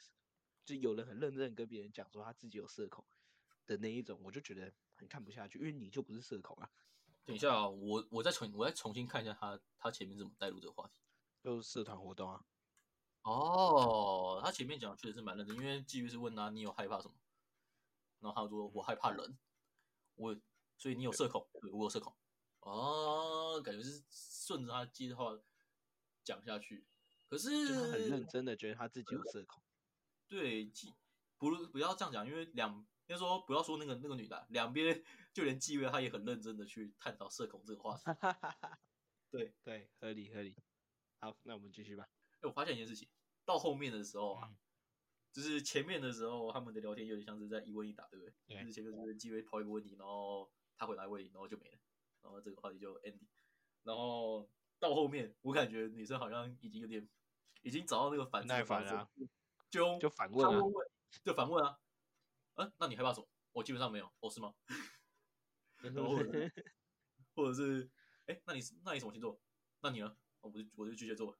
[0.64, 3.04] 就有人很认真跟别人讲说他自己有社恐
[3.66, 6.70] 的那一种，我就觉得很看不下去，因为你就不是社恐啊，
[7.26, 10.94] 等一下啊，我我再重我再重新看一下他他前面怎么带入这个话题。
[11.44, 12.46] 就是社团活动啊。
[13.24, 17.14] 哦，他前面讲的确实是蛮认真，因为季玉是问他你有害怕什么，
[18.20, 19.38] 然后他说我害怕人，
[20.16, 20.36] 我
[20.78, 22.16] 所以你有社恐，对我有社恐，
[22.62, 25.38] 哦，感觉是顺着他接的话
[26.24, 26.86] 讲下去，
[27.30, 29.62] 可是就他很认真的觉得他自己有社恐。
[30.28, 30.96] 对，季
[31.38, 35.04] 不不要这样讲，因为两先说不要说那个那个女的啊，两边
[35.34, 38.04] 就连季月他也很认真的去探讨社恐这个话题。
[38.06, 38.80] 哈哈哈哈。
[39.30, 40.56] 对，对，合理合理。
[41.20, 42.08] 好，那我们继续吧。
[42.42, 43.08] 哎，我发现一件事情，
[43.46, 44.58] 到后面的时候啊，嗯
[45.32, 48.34] 就是前面的时候他们的聊天有点像是在一问一答，对不对？
[48.48, 51.80] 对就是前面就是机会抛一个问题，然后他回答问题，然后就没了，
[52.22, 53.28] 然后这个话题就 ending。
[53.84, 57.08] 然后到后面，我感觉女生好像已经有点，
[57.62, 59.10] 已经找到那个反耐烦啊，
[59.70, 60.62] 就就反问啊
[61.24, 61.80] 就反问啊，
[62.56, 63.28] 啊，那你害怕什么？
[63.54, 64.54] 我基本上没有，哦，是吗？
[65.80, 66.30] 然后或者
[67.36, 67.90] 或者是，
[68.26, 69.42] 哎，那你那你什么星座？
[69.80, 70.08] 那你呢？
[70.42, 71.38] 哦我就我就巨蟹座，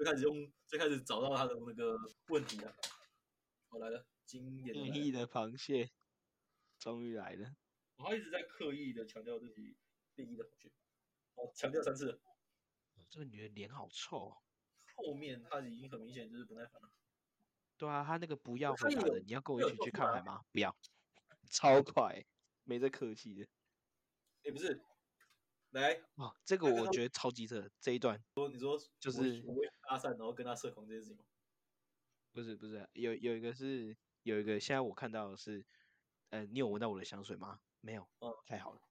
[0.00, 1.94] 最开始用最开始找到他的那个
[2.28, 2.74] 问题了。
[3.68, 5.90] 我来了，经变异的螃蟹
[6.78, 7.54] 终于来了。
[7.98, 9.76] 他一直在刻意的强调自己
[10.14, 10.72] 变异的螃蟹，
[11.34, 12.18] 哦，强调三次了。
[13.10, 14.36] 这个女的脸好臭、哦。
[14.96, 16.90] 后面她已经很明显就是不耐烦了。
[17.76, 20.42] 对啊，她那个不要回答的，你要跟我一起去看海吗？
[20.50, 20.74] 不要，
[21.50, 22.24] 超快，
[22.64, 23.46] 没这客气的。
[24.44, 24.82] 也不是，
[25.70, 31.24] 来，哦，这个我觉得超级扯，这一段说你说就是我我为搭讪，然后跟他社恐这件事情吗？
[32.32, 35.64] 不是不是，有有一个是有一个，现在我看到的是，
[36.30, 37.60] 呃，你有闻到我的香水吗？
[37.80, 38.82] 没有，嗯太好了。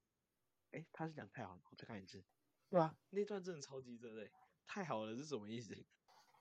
[0.72, 2.24] 哎，他是讲太好了，我再看一次。
[2.68, 4.32] 对啊，那段真的超级扯的欸，
[4.66, 5.74] 太好了是什么意思？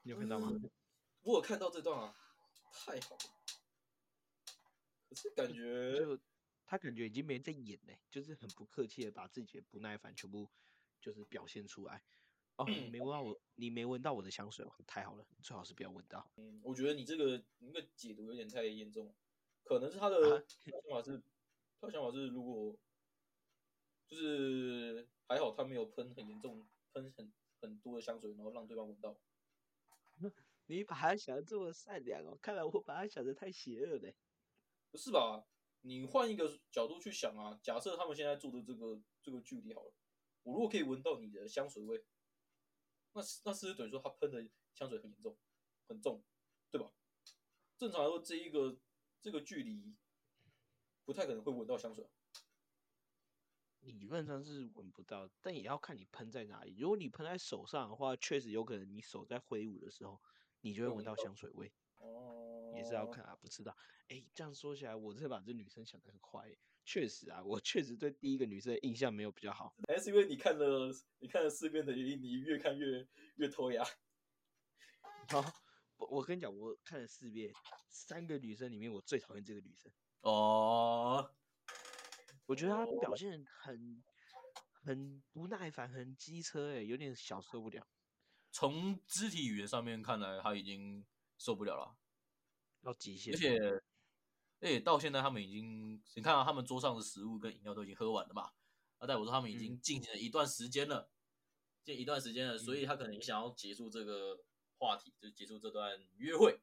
[0.04, 0.50] 你有看到吗？
[0.52, 0.70] 嗯
[1.24, 2.16] 我有看到这段啊，
[2.72, 3.22] 太好了。
[5.10, 6.18] 可是感觉就
[6.70, 10.48] 他感觉已经没在演嘞，就是很不客气的把自己的不耐烦全部
[11.02, 12.04] 就是表现出来。
[12.58, 16.32] 哦，你没闻到我，你没闻到我的香水哦，太好了，最好是不要闻到。
[16.36, 19.16] 嗯，我觉得你这个你那个解读有点太严重了，
[19.64, 21.24] 可能是他的、啊他的想法是，
[21.82, 22.78] 他的想法是如果
[24.06, 29.20] 就是还好他没有喷很严重，喷很很多的香水，然后让对方闻到。
[30.68, 34.16] 你把他想的这么善良哦，看来我把他想的太邪恶嘞。
[34.92, 35.48] 不是吧？
[35.82, 39.94] 你换一个角度去想啊，假设他们现在住的这个这个距离好了，
[40.44, 42.04] 我如果可以闻到你的香水味，
[43.14, 45.38] 那是那是不是等于说他喷的香水很严重、
[45.88, 46.24] 很重，
[46.70, 46.92] 对吧？
[47.78, 48.78] 正常来说，这一个
[49.22, 49.96] 这个距离
[51.06, 52.12] 不太可能会闻到香水啊。
[53.80, 56.76] 理论上是闻不到，但也要看你喷在哪里。
[56.78, 60.22] 如果你喷在手上的话，确实有可能你手在挥舞的时候，
[60.60, 61.72] 你就会闻到香水味。
[61.98, 62.49] 哦，
[62.80, 63.76] 也是要看啊，不知道。
[64.08, 66.58] 哎，这样说起来，我真的把这女生想的很坏耶。
[66.86, 69.76] 确实啊，我确实对第一个女生的印象没有比较好。
[69.88, 70.90] 还是因为你看了
[71.20, 73.84] 你看了四遍的原因，你越看越越脱牙。
[75.30, 75.44] 好，
[75.98, 77.54] 我我跟你讲，我看了四遍，
[77.90, 79.92] 三个女生里面我最讨厌这个女生。
[80.22, 81.32] 哦，
[82.48, 84.04] 我觉得她表现很
[84.82, 87.86] 很不耐烦，很机车，哎，有点小受不了。
[88.52, 91.06] 从肢体语言上面看来，她已经
[91.38, 91.96] 受不了了。
[92.82, 93.34] 到极限。
[93.34, 93.58] 而且，
[94.62, 98.52] 而且到现在他们已经，你看到、他们桌上的食物跟饮料都已经喝完了嘛？
[99.00, 101.10] 那代我说他们已经进行了一段时间了，
[101.84, 104.44] 进一段时间了，所以他可能也想要结束这个
[104.78, 106.60] 话题，就结束这段约会。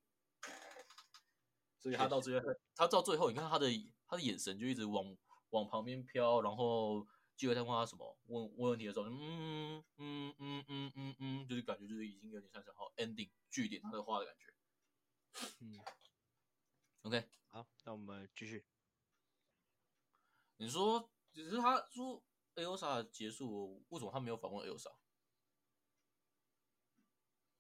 [1.79, 3.71] 所以他到最后，他到最后，你看他的
[4.07, 5.17] 他的眼神就一直往
[5.51, 14.53] 往旁边飘，然后记得在问他什么问问问题的时候，嗯嗯嗯嗯嗯嗯，就是感觉就是已经有点像是好 ending 据点他的话的感觉。
[15.61, 15.79] 嗯
[17.03, 18.65] ，OK，好，那我们继续。
[20.57, 24.97] 你说，只是他说 Elsa 结束，为什么他没有访问 Elsa？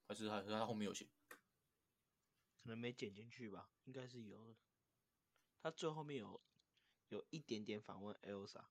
[0.08, 1.08] 还是还是他后面有写？
[1.28, 4.56] 可能没剪进去吧，应该是有的。
[5.60, 6.42] 他最后面有
[7.08, 8.66] 有一点点访问 Elsa，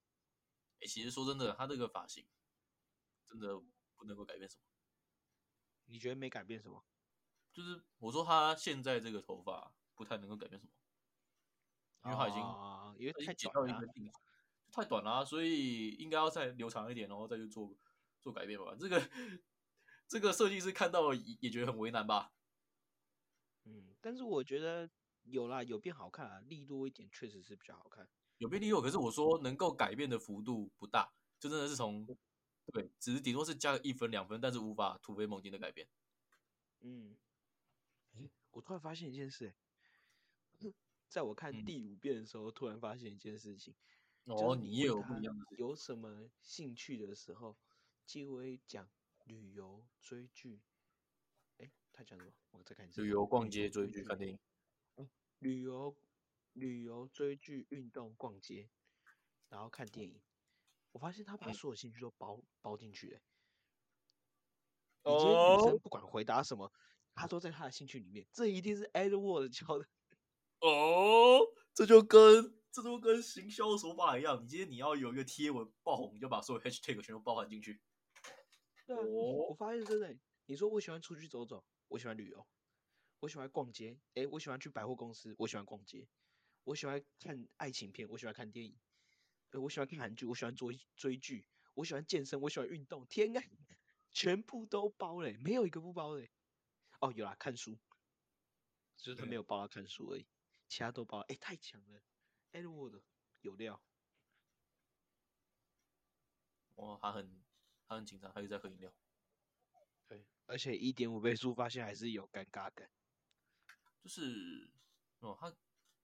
[0.79, 2.27] 哎、其实说真的，他这个发型
[3.27, 3.61] 真的
[3.95, 4.63] 不能够改变什么。
[5.85, 6.83] 你觉得没改变什么？
[7.55, 10.71] 就是我说他现在这个头发不太能够改变什么，
[12.03, 14.11] 因为他已经、啊，因为太剪到一个短了
[14.73, 17.73] 太短了啊、所以应该要再留长一点，然后再去做
[18.19, 18.75] 做改变吧。
[18.77, 19.09] 这个
[20.05, 22.33] 这个设计师看到也也觉得很为难吧？
[23.63, 24.89] 嗯，但是我觉得
[25.23, 28.09] 有啦，有变好看啊，力多一点确实是比较好看。
[28.37, 32.05] 有变利落，可是我说能够改变的幅度不大，就真的是从
[32.73, 35.87] 对，只是顶多是加个一分两分，但是无法突飞猛进的改变。
[36.81, 37.24] 嗯，诶
[38.55, 39.53] 我突然发现一件事、
[40.59, 40.73] 欸，
[41.09, 43.75] 在我看嗯第五遍的时候，突然发现一件事情，
[44.23, 45.45] 哦，你也有问他不一样的。
[45.57, 47.57] 有什么兴趣的时候，
[48.05, 48.89] 就会讲
[49.25, 50.61] 旅游、追剧。
[51.57, 52.31] 哎，他讲什么？
[52.51, 53.01] 我再看一下。
[53.01, 54.39] 旅游、逛街、追剧、看电影。
[55.39, 55.97] 旅游、
[56.53, 58.69] 旅游、追剧、运动、逛街，
[59.49, 60.21] 然后看电影。
[60.93, 63.21] 我发现他把嗯所有兴趣都包包进去、欸。
[65.03, 66.71] 你今天女哦生不管回答什么，
[67.15, 68.27] 他都在他的兴趣里面。
[68.31, 69.87] 这一定是 Edward 教的。
[70.61, 71.39] 哦，
[71.73, 77.81] 这就跟这就跟行销手法一样，你今天你要有一个贴文爆红，你就把所有 hashtag 全都包含进去。
[78.85, 82.45] 对啊，哦我发现真的欸、你说我喜欢出去走走，我喜欢旅游，
[83.19, 86.07] 我喜欢逛街，诶，我喜欢去百货公司，我喜欢逛街，
[86.63, 88.77] 我喜欢看爱情片，我喜欢看电影，
[89.51, 93.41] 呃我喜欢看韩剧，我喜欢追追剧，我喜欢健身，我喜欢运动，天啊，
[94.13, 96.29] 全部都包嘞、没有一个不包嘞、
[97.05, 97.77] 哦，有啦，看书，
[98.97, 100.25] 就是他没有包他看书而已，
[100.67, 102.01] 其他都包了，诶，太强了
[102.51, 103.03] ，Edward
[103.41, 103.79] 有料，
[106.75, 107.45] 哇，他很
[107.87, 108.91] 他很紧张，他一直在喝饮料。
[110.07, 112.89] 对，而且一点五倍速发现还是有尴尬感。
[114.01, 114.71] 就是
[115.19, 115.55] 哦，他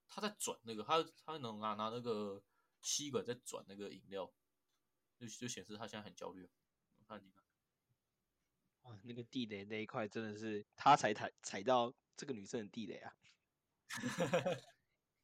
[0.07, 2.43] 他在转那个，他他能拿拿那个
[2.81, 4.31] 吸管在转那个饮料，
[5.17, 6.47] 就就显示他现在很焦虑。
[6.99, 7.40] 我看你看，
[8.81, 13.15] 哇，那个地雷那一块真的是他才踩踩到这个女生的地雷啊！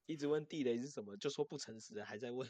[0.05, 2.49] 一直问地雷是什么，就说不诚实，还在问。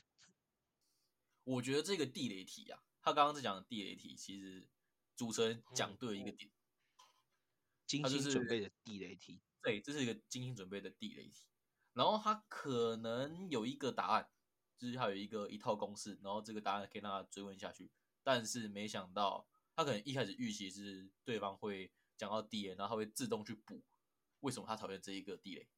[1.44, 4.68] 我觉得这个地雷题啊，他刚刚在讲的地雷题，其实
[5.16, 6.52] 主持人讲对一个点，
[7.86, 9.42] 精心准备的地雷题。
[9.62, 11.48] 对，这是一个精心准备的地雷题。
[11.94, 14.30] 然后他可能有一个答案，
[14.78, 17.90] 就是他有一个一套公式，然后这个答案可以让他追问下去。
[18.24, 23.84] 但是没想到，他可能一开始预期是对方会讲到地雷，然后他会自动去补
[24.40, 25.70] 为什么他讨厌这一个地雷。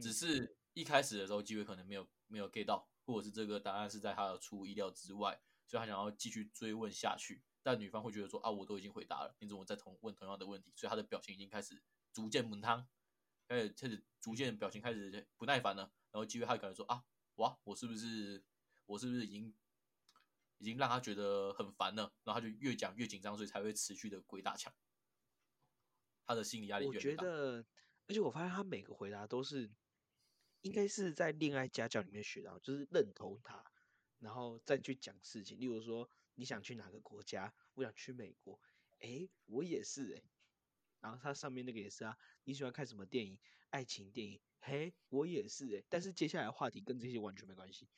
[0.00, 7.42] 只是一开始的时候机会可能没有没有 get 到，或者是这个答案是在他的出乎意料之外，所以他想要继续追问下去。
[7.60, 10.72] 但女方会觉得说啊，我都已经回答了，你怎么再同问同样的问题？
[10.76, 12.86] 所以他的表情已经开始逐渐闷汤，
[13.48, 15.92] 开始开始逐渐表情开始不耐烦了。
[16.12, 18.44] 然后机会他感觉说啊，哇，我是不是
[18.86, 19.52] 我是不是已经
[20.58, 22.12] 已经让他觉得很烦了？
[22.24, 24.74] 然后他就越讲越紧张，所以才会持续的鬼打墙。
[26.24, 26.86] 他的心理压力。
[26.86, 27.64] 我觉得。
[28.08, 29.68] 而且我发现他每个回答都是，
[30.60, 33.64] 应该是在恋爱家教里面学到，就是认同他，
[34.20, 35.58] 然后再去讲事情。
[35.58, 37.52] 例如说，你想去哪个国家？
[37.74, 38.60] 我想去美国。
[39.00, 40.22] 哎，我也是哎。
[41.00, 42.16] 然后他上面那个也是啊。
[42.44, 43.36] 你喜欢看什么电影？
[43.70, 44.40] 爱情电影。
[44.60, 45.82] 嘿，我也是哎。
[45.88, 47.88] 但是接下来话题跟这些完全没关系。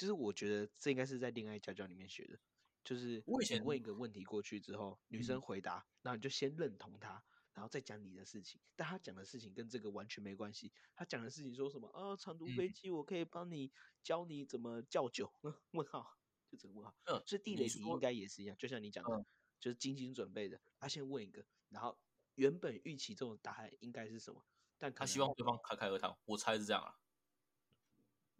[0.00, 2.38] 就是我觉得这应该是在恋爱家教里面学的，
[2.82, 7.22] 就是你问一个问题过去之后，女生回答，然后你就先认同她。
[7.52, 10.72] 然后再讲你的事情，但他讲的事情跟这个完全没关系。
[10.94, 12.16] 他讲的事情说什么啊？
[12.16, 13.70] 长途飞机我可以帮你
[14.02, 15.30] 教你怎么叫酒？
[15.72, 16.16] 问号，
[16.48, 16.96] 就这个问号。
[17.06, 19.26] 嗯，所以地雷题应该也是一样，就像你讲的，
[19.58, 20.58] 就是精心准备的。
[20.78, 21.98] 他先问一个，然后
[22.36, 24.42] 原本预期这种答案应该是什么？
[24.78, 26.98] 但他希望对方侃侃而谈，我猜是这样啊。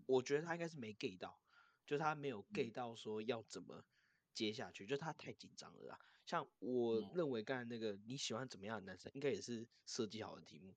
[0.06, 1.38] 我觉得他应该是没 get 到，
[1.86, 3.84] 就是他没有 get 到说要怎么
[4.32, 5.98] 接下去，就他太紧张了啊。
[6.24, 10.76] 像我认为刚才那个你喜欢怎么样的男生，应该也是设计好的题目。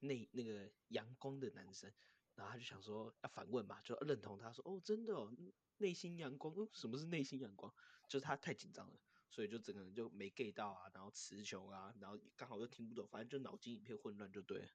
[0.00, 1.92] 那那个阳光的男生，
[2.34, 5.30] 然后他就想说要反问嘛，就认同他说哦，真的哦，
[5.78, 6.54] 内心阳光。
[6.72, 7.72] 什么是内心阳光？
[8.08, 14.68] 就是他太紧张了，所以就整个人就没 get 到啊，然后词穷啊，然后刚好又听不懂，反正就脑筋一片混乱就对了。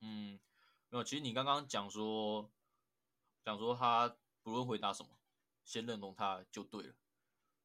[0.00, 0.38] 嗯，
[0.90, 2.50] 没有，其实你刚刚讲说
[3.42, 5.08] 讲说他不论回答什么，
[5.64, 6.94] 先认同他就对了。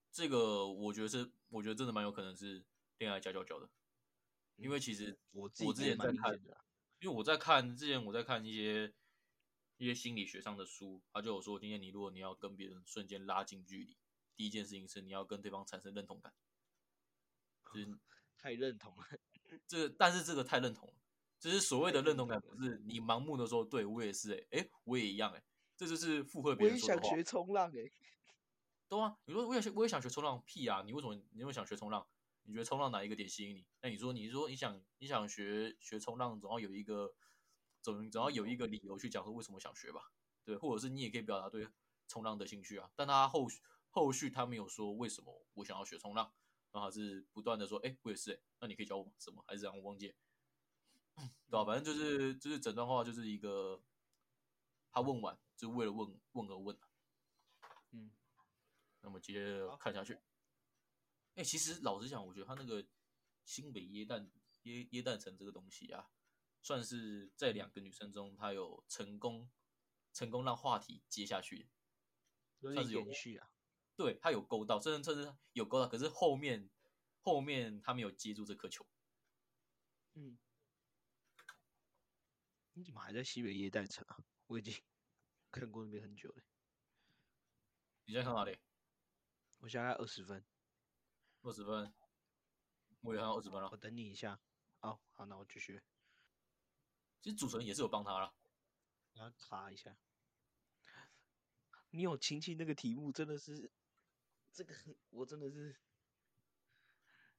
[0.10, 2.65] 这个我觉得是，我觉得真的蛮有可能是
[2.98, 3.70] 恋爱家教教的，
[4.56, 6.34] 因为其实我我之前在看，
[7.00, 8.94] 因为我在看之前我在看一些
[9.78, 13.98] 一些心理学上的书，他就有说，今天你如果你要跟别人瞬间拉近距离，
[14.36, 16.34] 第一件事情是你要跟对方产生认同感，
[17.74, 18.00] 就是
[18.38, 19.06] 太认同了，
[19.68, 20.96] 这但是这个太认同了，
[21.39, 25.44] 就是所谓的认同感，不是你盲目的说，对我也是，哎哎，我也一样，哎，
[25.80, 27.00] 这就是附和别人说的话。
[27.00, 27.89] 我也想学冲浪，哎。
[28.89, 30.84] 对啊，你说我也想，我也想学冲浪，屁啊！
[30.86, 32.06] 你为什么你又想学冲浪？
[32.44, 33.65] 你觉得冲浪哪一个点吸引你？
[33.82, 37.13] 那你说，你说你想你想学学冲浪，总要有一个
[37.82, 40.12] 总总要有一个理由去讲说为什么想学吧？
[40.44, 41.65] 对，或者是你也可以表达对
[42.10, 42.92] 冲浪的兴趣啊。
[42.96, 46.34] 但他后续后续他没有说为什么我想要学冲浪，
[46.74, 49.12] 然后是不断的说，哎，我也是，哎，那你可以教我吗？
[49.18, 49.42] 什么？
[49.48, 49.78] 还是这样？
[49.78, 50.13] 我忘记，
[51.15, 51.63] 对吧？
[51.63, 53.82] 反正就是就是整段话就是一个
[54.92, 56.80] 他问完就为了问问而问
[57.91, 58.12] 嗯。
[59.02, 60.19] 那么接着看下去，
[61.36, 62.86] 哎，其实老实讲，我觉得他那个
[63.45, 64.29] 新北耶诞
[64.63, 66.10] 耶耶诞城这个东西啊，
[66.62, 69.50] 算是在两个女生中，他有成功
[70.13, 71.69] 成功让话题接下去，
[72.62, 73.52] 算是延续啊。
[73.96, 76.69] 对他有勾到，甚至甚至有勾到，可是后面
[77.21, 78.86] 后面他没有接住这颗球。
[80.15, 80.38] 嗯，
[82.73, 84.17] 你怎么还在西北耶诞城啊？
[84.48, 84.73] 我已经
[85.52, 86.43] 看过那边很久了。
[88.06, 88.58] 你在看哪里？
[89.60, 90.45] 我现在二十分，
[91.41, 91.93] 二十分，
[93.02, 93.69] 我也还有二十分了。
[93.71, 94.39] 我等你一下，
[94.79, 95.81] 好好，那我继续。
[97.19, 98.33] 其实主持人也是有帮他了，
[99.13, 99.97] 然后查一下。
[101.89, 103.71] 你有亲戚那个题目真的是，
[104.54, 104.73] 这个
[105.10, 105.75] 我真的是，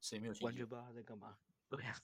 [0.00, 0.34] 谁没有？
[0.40, 1.38] 完全不知道他在干嘛。
[1.68, 1.96] 对呀，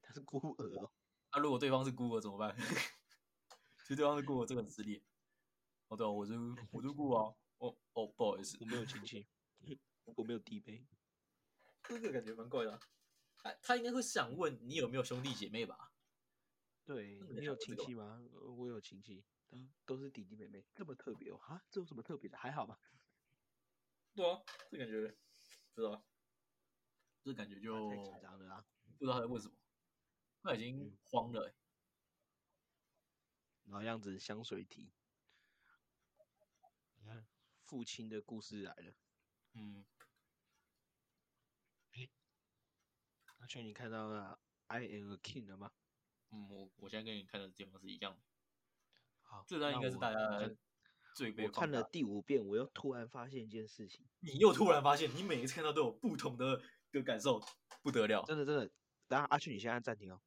[0.00, 0.90] 他是孤儿哦。
[1.32, 2.56] 那如果对方是孤儿怎么办？
[3.78, 5.04] 其实对方是孤儿，这个很失礼。
[5.92, 6.34] 哦，对啊，我就
[6.70, 7.34] 我就孤儿。
[7.58, 9.26] 哦哦，不好意思，我没有亲戚。
[10.16, 10.84] 我没有弟妹，
[11.84, 12.80] 这个感觉蛮怪的。
[13.36, 15.92] 他他应该会想问你有没有兄弟姐妹吧？
[16.84, 18.20] 对你有亲戚吗？
[18.56, 19.22] 我有亲戚，
[19.84, 21.36] 都是弟弟妹妹，这么特别哦？
[21.38, 22.36] 哈，这有什么特别的？
[22.38, 22.80] 还好吧？
[24.14, 25.16] 对啊，这感觉，
[25.74, 26.04] 知道
[27.22, 28.66] 这感觉就太紧张了啊！
[28.98, 29.54] 不知道他在问什么，
[30.42, 31.54] 他已经嗯慌了、欸。
[33.66, 35.01] 老样子香水题，你看
[37.72, 38.92] 父亲的故事来了。
[39.54, 39.82] 嗯，
[43.38, 45.72] 阿全，你看到了 I am a king 了吗？
[46.30, 48.20] 嗯，我我现在跟你看的地方是一样的，
[49.22, 50.54] 好，这段应该是大家
[51.14, 57.40] 最被我看了第五遍，我又突然发现一件事情，你又突然发现，你每一次看到都有不同的的感受，
[57.80, 58.22] 不得了。
[58.26, 58.70] 真的真的。
[59.08, 60.20] 然后阿全，你现在暂停哦，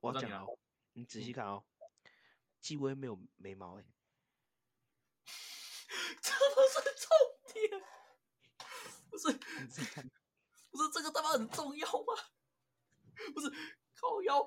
[0.00, 0.58] 我要讲哦，
[0.94, 1.62] 你仔细嗯看哦，
[2.58, 3.84] 纪薇没有眉毛哎、
[6.20, 7.08] 这不是重
[7.52, 7.82] 点，
[9.10, 9.32] 不是
[10.70, 12.14] 不是这个他妈很重要吗？
[13.34, 13.50] 不是
[13.94, 14.42] 靠腰，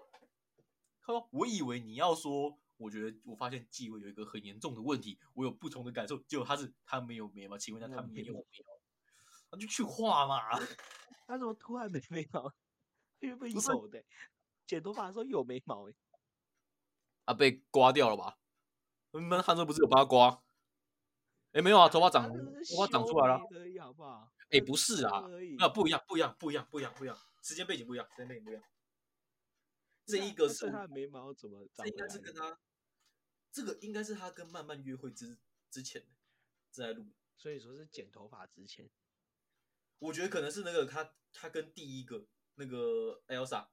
[1.02, 1.30] 靠腰。
[1.32, 8.80] 我以为你要说，我觉得我发现纪委有一个很严重的问题，我有不同的感受，结果他是他没有眉毛，请问一下他没有眉眉毛，
[9.52, 10.40] 他就去画嘛。
[11.28, 12.54] 他怎么突然没眉毛？
[13.20, 14.06] 因为不是有的欸、
[14.66, 15.94] 剪头发的时候有眉毛哎、
[17.26, 18.38] 啊，被刮掉了吧？
[19.12, 20.44] 你们汉说不是有帮他刮？
[21.52, 23.40] 哎，没有啊，头发长，头发长出来了。
[23.50, 24.32] 眉而已，好不好？
[24.50, 25.24] 哎，那不是啊，
[25.58, 28.64] 那不一样，不一样，不一样，不一样，不一样，时间背景不一样，时间背景不一样。
[30.06, 32.60] 这那一个是那他的眉毛怎么长这应该是跟他，
[33.52, 35.38] 这个应该是他跟曼曼约会之
[35.70, 36.08] 之前的
[36.72, 37.16] 正在录的。
[37.38, 38.90] 所以说是剪头发之前，
[40.00, 43.68] 我觉得可能是那个他他跟第一个那个 Elsa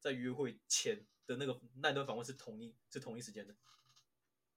[0.00, 3.54] 在约会前的那个那段访问是同一是同一时间的，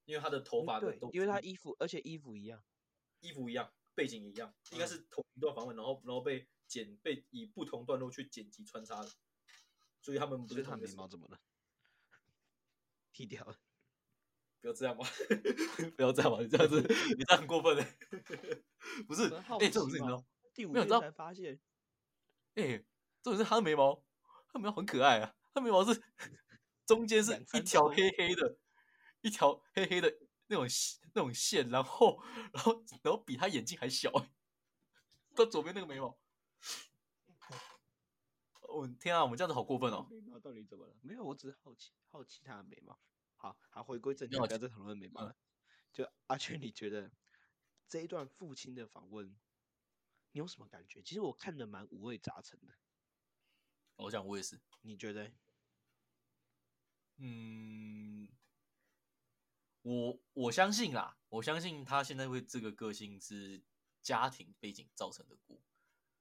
[0.09, 2.63] 因为他的头发的都，因为他衣服，而且衣服一样，
[3.19, 9.11] 衣服一样，背景一样，应该嗯是同一段访问，然后然后被剪被以不同段落去剪辑穿插的，
[10.01, 11.39] 所以他们不所以他眉毛怎么了？
[13.13, 13.55] 剃掉了，
[14.61, 15.05] 不要这样吧，
[15.95, 16.81] 不要这样吧，你这样子
[17.15, 17.85] 你这样很过分的，
[19.07, 19.31] 不是？
[19.31, 20.25] 哎、这种事你知道？
[20.55, 21.59] 第五没有你知道遍才发现，
[22.55, 22.83] 哎、
[23.21, 24.03] 这种是他的眉毛，
[24.51, 26.01] 他眉毛很可爱啊，他眉毛是
[26.87, 28.57] 中间是一条黑黑的，
[29.21, 30.13] 一条黑黑的
[30.47, 34.31] 那种线那种线，然后然后然后比他眼睛还小、欸，
[35.35, 36.19] 他左边那个眉毛，
[38.61, 40.07] 哦天啊，我们这样子好过分哦！
[40.09, 40.95] 眉毛到底怎么了？
[41.01, 42.99] 没有，我只是好奇，好奇他的眉毛。
[43.35, 45.35] 好，好，回归正题，不要再讨论眉毛嗯了。
[45.91, 47.11] 就阿全，你觉得
[47.87, 49.27] 这一段父亲的访问，
[50.31, 51.01] 你有什么感觉？
[51.01, 52.73] 其实我看的蛮五味杂陈的，
[53.95, 55.31] 我想我也是，你觉得？
[57.21, 58.18] 嗯，
[59.81, 63.63] 我我相信啦，我相信他现在会这个个性是
[64.01, 65.61] 家庭背景造成的锅，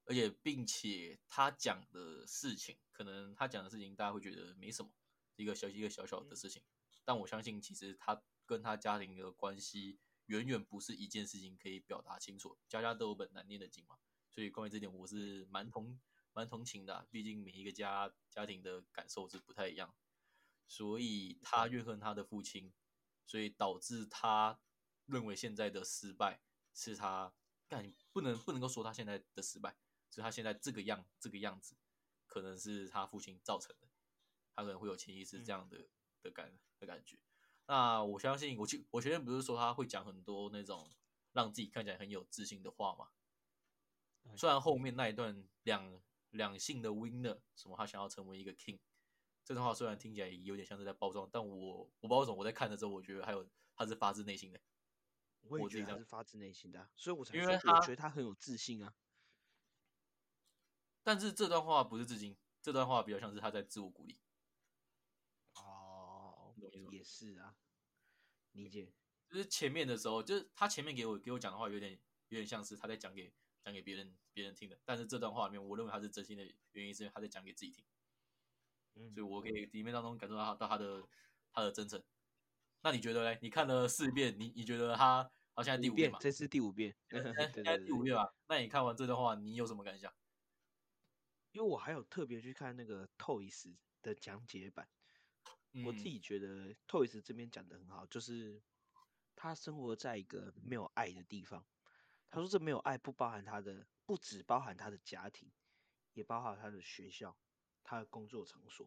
[0.04, 4.90] 而且并且他讲的事情，可能他讲的事情大家会觉得没什么，
[5.36, 6.62] 一个小一个小小的事情，
[7.04, 13.98] 但我相信其实他跟他家庭的关系远远不是一件事情可以表达清楚，家家都有本难念的经嘛，
[14.30, 15.98] 所以关于这点我是蛮同
[16.32, 19.92] 蛮同情的啊、毕竟每一个家家庭的感受是不太一样。
[20.70, 22.72] 所以他怨恨他的父亲，
[23.28, 24.58] 所以导致他
[25.06, 26.40] 认为现在的失败
[26.74, 27.32] 是他
[27.68, 29.76] 但不能不能够说他现在的失败，
[30.10, 31.76] 是他现在这个样这个样子，
[32.26, 33.88] 可能是他父亲造成的，
[34.56, 35.88] 他可能会有潜意识这样的、
[36.22, 37.18] 的感的感觉。
[37.66, 40.90] 那我相信，我前我前面不是说他会讲很多那种
[41.32, 43.10] 让自己看起来很有自信的话嘛？
[44.36, 48.78] 虽然后面那一段两两性的 winner 什么，他想要成为一个 king，
[49.48, 54.60] 这段话虽然听起来有点像是在包装，但我我不知道为什么我在看的时候，我觉得还有他是发自内心的。
[55.40, 58.94] 我也觉得他是发自内心的啊、所以我才因为说我觉得他很有自信啊。
[61.02, 64.20] 但是这段话不是自信，这段话比较像是他在自我鼓励。
[65.54, 66.54] 哦
[66.92, 67.56] 也是啊，
[68.52, 68.92] 理解。
[69.30, 73.32] 就是前面的时候，就是他前面给我给我讲的话，有点有点像是他在讲给
[73.64, 74.78] 讲给别人别人听的。
[74.84, 77.82] 但是这段话里面，我认为他是真心的原因，是因为他在讲给自己听，
[78.94, 81.02] 嗯所以我可以里面当中感受到他到他的
[81.52, 82.02] 他的真诚。
[82.80, 83.38] 那你觉得嘞？
[83.42, 86.18] 你看了四遍，你你觉得他好像在第五遍嘛，？
[86.20, 86.96] 这是第五遍。
[87.08, 88.32] 对现对在第五遍吧？
[88.48, 90.12] 那你看完这段话，你有什么感想？
[91.52, 94.88] 因为我还有特别去看那个 Toys 的讲解版，
[95.84, 98.62] 我自嗯己觉得 Toys 这边讲的很好，就是
[99.34, 101.66] 他生活在一个没有爱的地方。
[102.30, 105.50] 他说这没有爱不包含他的，不只包含他的家庭，
[106.12, 107.36] 也包含他的学校、
[107.88, 108.86] 他的工作场所。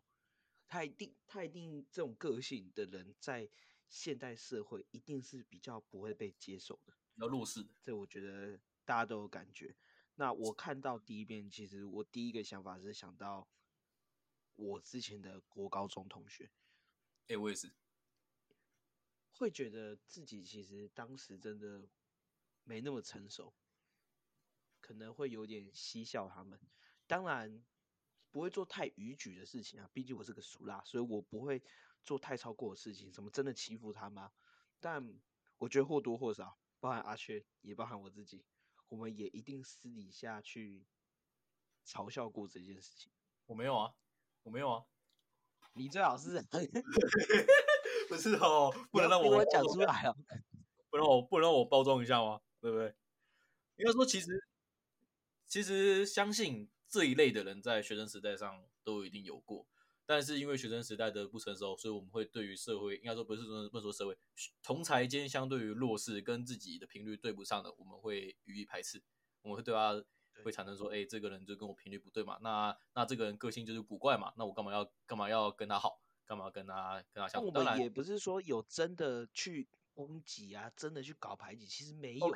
[0.68, 3.50] 他一定，他一定这种个性的人，在
[3.90, 6.94] 现代社会一定是比较不会被接受的。
[7.16, 9.76] 比较弱势的，这我觉得大家都有感觉。
[10.16, 13.50] 那我看到第一遍，其实我第一个想法是想到
[14.54, 16.52] 我之前的国高中同学，
[17.28, 17.74] 哎、我也是，
[19.34, 21.90] 会觉得自己其实当时真的
[22.64, 23.56] 没那么成熟，
[24.80, 26.60] 可能会有点嬉笑他们。
[27.08, 27.62] 当然，
[28.32, 31.62] 不会做太逾矩的事情啊，毕竟我是个俗辣，所以我不会
[32.04, 33.12] 做太超过的事情。
[33.12, 34.32] 什么真的欺负他吗？
[34.80, 35.14] 但
[35.58, 38.46] 我觉得或多或少，包含阿雀，也包含我自己，
[38.90, 40.86] 我们也一定私底下去
[41.86, 43.12] 嘲笑过这件事情。
[43.46, 43.94] 我没有啊，
[44.44, 44.86] 我没有啊，
[45.74, 46.42] 你最好是
[48.08, 50.16] 不是哦，不能让我讲出来哦，
[50.90, 52.42] 不能我不能让我包装一下吗？
[52.62, 52.96] 对不对？
[53.78, 54.28] 应该说，其实
[55.48, 59.66] 其实相信这一类的人在学生时代上都一定有过，
[60.06, 64.18] 但是因为学生时代的不成熟，所以我们会对于社会，应该说不是说不说社会，
[64.62, 69.02] 同才间相对于弱势跟自己的频率对不上的，我们会予以排斥，
[69.42, 70.04] 我们会对他
[70.44, 77.50] 会产生说，哎，这个人就跟我频率不对嘛，那那这个人个性就是古怪嘛，那我干嘛要干嘛要跟他好，干嘛跟他跟他相处？
[77.52, 82.36] 当然也不是说有真的去攻击啊，真的去搞排挤，其实没有。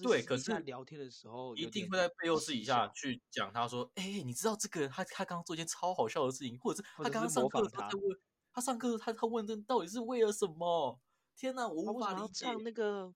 [0.00, 8.20] 对，可是聊天的时候一定会在背后私底下去讲，他说：“哎，你知道这个人他他刚刚做一件超好笑的事情，或者是他刚刚上课他在问，
[8.52, 11.00] 他上课他他问这到底是为了什么？
[11.36, 13.12] 天哪，我无法理解。”唱那个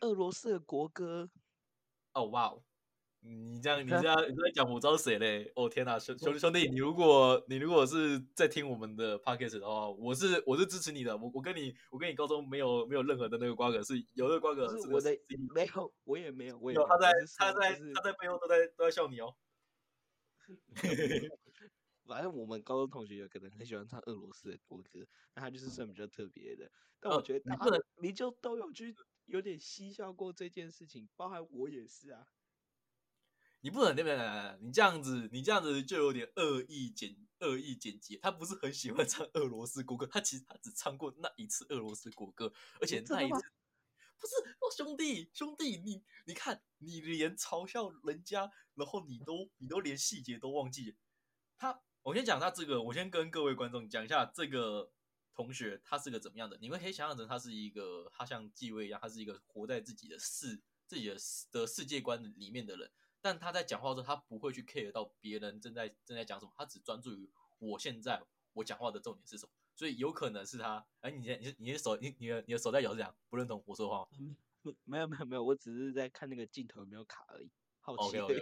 [0.00, 1.30] 俄罗斯的国歌。
[2.12, 2.62] 哦，哇哦！
[3.24, 5.50] 你这样，你这 样，你在讲我知道谁嘞？
[5.54, 11.16] 哦天哪，兄兄兄弟，你如果你如果是在听我们的 podcast 的话，我是我是支持你的。
[11.16, 15.16] 我我跟你我跟你高中没有没有任何的那个瓜葛，是有的瓜葛是我的，
[15.54, 19.34] 没有，我也没有，我有他在他在他在背后都在都在笑你哦。
[22.04, 25.06] 反正我们高中同学有可能很喜欢唱俄罗斯的国歌，
[25.36, 26.68] 那他就是算比较特别的。
[26.98, 28.92] 但我觉得他们你就都有去
[29.26, 32.26] 有点嬉笑过这件事情，包含我也是啊。
[33.62, 34.58] 你不能对不对？
[34.60, 38.16] 你这样子，你这样子就有点恶意剪恶意剪辑。
[38.16, 43.40] 他不是很喜欢唱俄罗斯国歌，他其实他只唱过那一次俄罗斯国歌，而且那一次
[44.18, 50.96] 不是哦，兄弟兄弟，你你看，你连嘲笑人家，然后你都你都连细节都忘记。
[51.56, 54.90] 他，我先讲他这个，我先跟各位观众讲一下这个
[55.32, 56.58] 同学他是个怎么样的。
[56.60, 61.16] 你们可以想象成他是一个，他像继位一样，他是一个活在自己的世自己的
[61.52, 62.90] 的世界观里面的人。
[63.22, 68.20] 但他在讲话的时候，他不会去 care 到别人正在正在讲什么，他只专注于我现在
[68.52, 69.52] 我讲话的重点是什么。
[69.74, 74.08] 所以有可能是他，哎，你你你的手，你你的你的手在摇是这样，不认同我说话吗？
[74.84, 77.50] 没有没有没有，我只是在看那个镜头有没有卡而已。
[77.80, 78.18] 好奇。
[78.18, 78.34] OK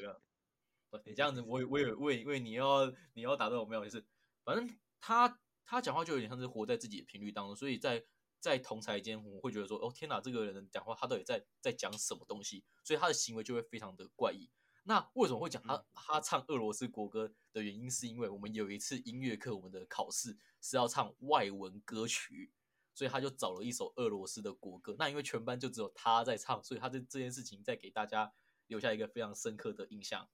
[0.90, 1.02] OK。
[1.06, 4.04] 你这样子，我我也我也因为你要你要打断我没有意思。
[4.42, 4.68] 反正
[4.98, 8.04] 他他讲话就有点像是活在自己的频率当中，所以在
[8.40, 12.64] 在同才间，我会觉得说，哦天哪，这个人讲话他到底在在讲什么东西？
[12.82, 14.50] 所以他的行为就会非常的怪异。
[14.91, 22.51] 那为什么会讲他他唱俄罗斯国歌的原因，是因为我们有一次音乐课，我们的考试是要唱外文歌曲，
[22.93, 24.97] 所以他就找了一首俄罗斯的国歌。
[24.99, 28.32] 那因为全班就只有他在唱，所以他这这件事情在给大家
[28.66, 30.28] 留下一个非常深刻的印象。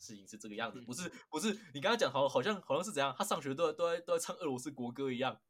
[0.00, 5.40] 事情是这个样子，不是不是你刚刚讲好好像好像是怎样，他上学都在都在都在唱俄罗斯国歌一样。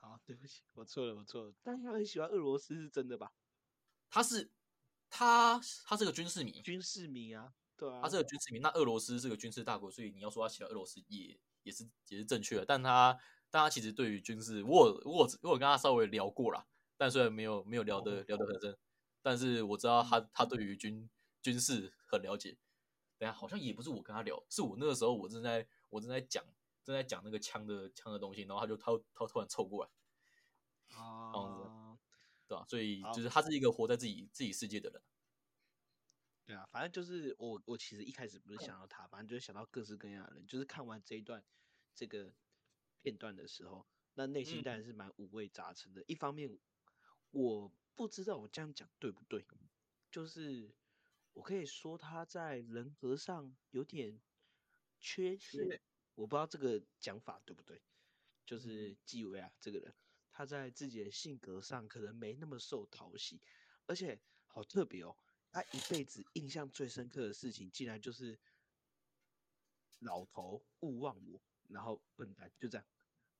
[0.00, 1.52] 好，对不起，我错了，我错了。
[1.62, 3.34] 但他很喜欢俄罗斯是真的吧？
[4.08, 4.50] 他是。
[5.08, 8.58] 他他是个军事迷，军事迷啊，对啊，他是个军事迷。
[8.60, 12.64] 那俄罗斯是个军事大国，所以你要说他喜欢俄罗斯也也是也是正确的。
[12.66, 13.18] 但他
[13.50, 18.76] 但他其实对于军事，我我我跟他稍微聊过了，但虽然没有没有聊得聊得很深，
[19.22, 21.08] 但是我知道他他对于军
[21.40, 22.56] 军事很了解。
[23.18, 26.44] 等下好像也不是我跟他聊，是我那个时候我正在我正在讲
[26.84, 29.90] 正在讲那个枪的枪的东西，然后他就他他突然凑过来，
[30.98, 31.32] 啊。
[32.46, 32.64] 对吧？
[32.68, 35.02] 所以就是他是一个活在自己自己世界的人。
[36.44, 40.46] 对啊，反正就是我我其实一开始不是想到他，反正就是想到各式各样的人。
[40.46, 41.44] 就是看完这一段
[41.94, 42.32] 这个
[43.02, 46.04] 片段的时候，那内心当然是蛮五味杂陈的。
[46.06, 46.58] 一方面
[47.30, 49.44] 我不知道我这样讲对不对，
[50.10, 50.72] 就是
[51.32, 54.20] 我可以说他在人格上有点
[55.00, 55.80] 缺陷，
[56.14, 57.82] 我不知道这个讲法对不对。
[58.46, 59.92] 就是纪委啊，这个人。
[60.36, 63.40] 他在自己的性格上可能没那么受讨喜，
[63.86, 65.16] 而且好特别哦。
[65.50, 68.38] 他一辈子印象最深刻的事情，竟然就是
[70.00, 72.86] 老头勿忘我，然后笨蛋就这样。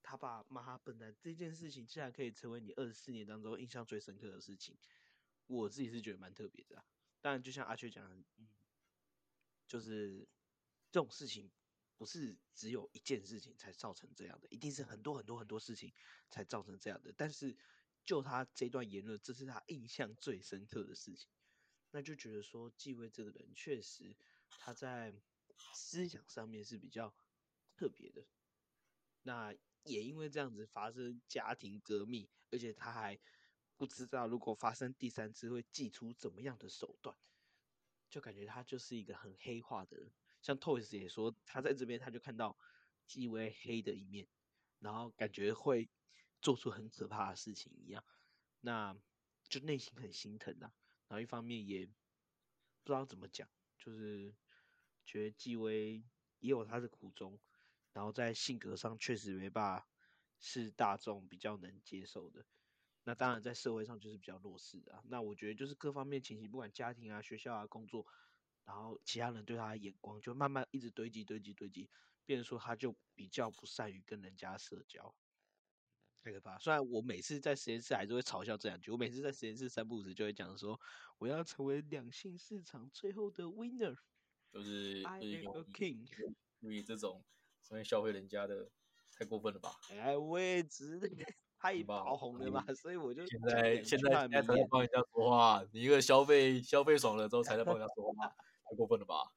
[0.01, 4.75] 他爸骂他笨蛋这件事情，竟然可以成为你二十四年当中印象最深刻的事情。
[5.45, 6.83] 我自己是觉得蛮特别的。
[7.21, 8.47] 当然，就像阿雀讲，嗯，
[9.67, 10.27] 就是
[10.89, 11.51] 这种事情。
[11.97, 15.91] 不是只有一件事情才造成这样的，一定是很多很多很多事情
[16.29, 17.11] 才造成这样的。
[17.17, 17.57] 但是
[18.05, 21.27] 就他这段言论，这是他印象最深刻的事情，
[21.91, 24.15] 那就觉得说继位这个人确实
[24.59, 25.13] 他在
[25.73, 27.13] 思想上面是比较
[27.75, 28.23] 特别的。
[29.23, 33.19] 那也因为这样子发生家庭革命，而且他还
[33.75, 37.17] 不知道如果发生第三次会祭出怎么样的手段，
[38.09, 40.11] 就感觉他就是一个很黑化的人。
[40.47, 42.57] 像 Toys 也说，他在这边他就看到
[43.05, 44.25] 纪威黑的一面，
[44.79, 45.89] 然后感觉会
[46.41, 48.01] 做出很可怕的事情一样，
[48.61, 48.95] 那
[49.49, 50.71] 就内心很心疼啊。
[51.09, 51.91] 然后一方面也不
[52.85, 54.33] 知道怎么讲，就是
[55.05, 56.01] 觉得纪威
[56.39, 57.37] 也有他的苦衷，
[57.91, 59.89] 然后在性格上确实没办法
[60.39, 62.45] 是大众比较能接受的。
[63.03, 65.03] 那当然在社会上就是比较弱势啊。
[65.09, 68.07] 那我觉得就是各方面情形，不管家庭啊、学校啊、工作，
[68.67, 71.89] 然后其他人对他的眼光就慢慢一直堆积、堆积、堆积，
[72.25, 75.15] 变成说他就比较不善于跟人家社交。
[76.21, 76.59] 太可怕！
[76.59, 80.77] 虽然我每次在实验室还是会嘲笑这两句，我每次在实验室三不五时就会讲说，
[81.19, 83.95] 我要成为两性市场最后的 winner，
[84.51, 86.05] 就是，I 就是 am a king。
[86.59, 87.23] 因为这种
[87.61, 88.69] 所以消费人家的
[89.13, 89.71] 太过分了吧？
[89.91, 90.99] 哎，我也只
[91.57, 98.35] 太很棒爆红了吧，所以我就现在现在现在才在帮人家说话，你一个消费消费爽了之后才在帮人家说话，
[98.69, 99.33] 太过分了吧？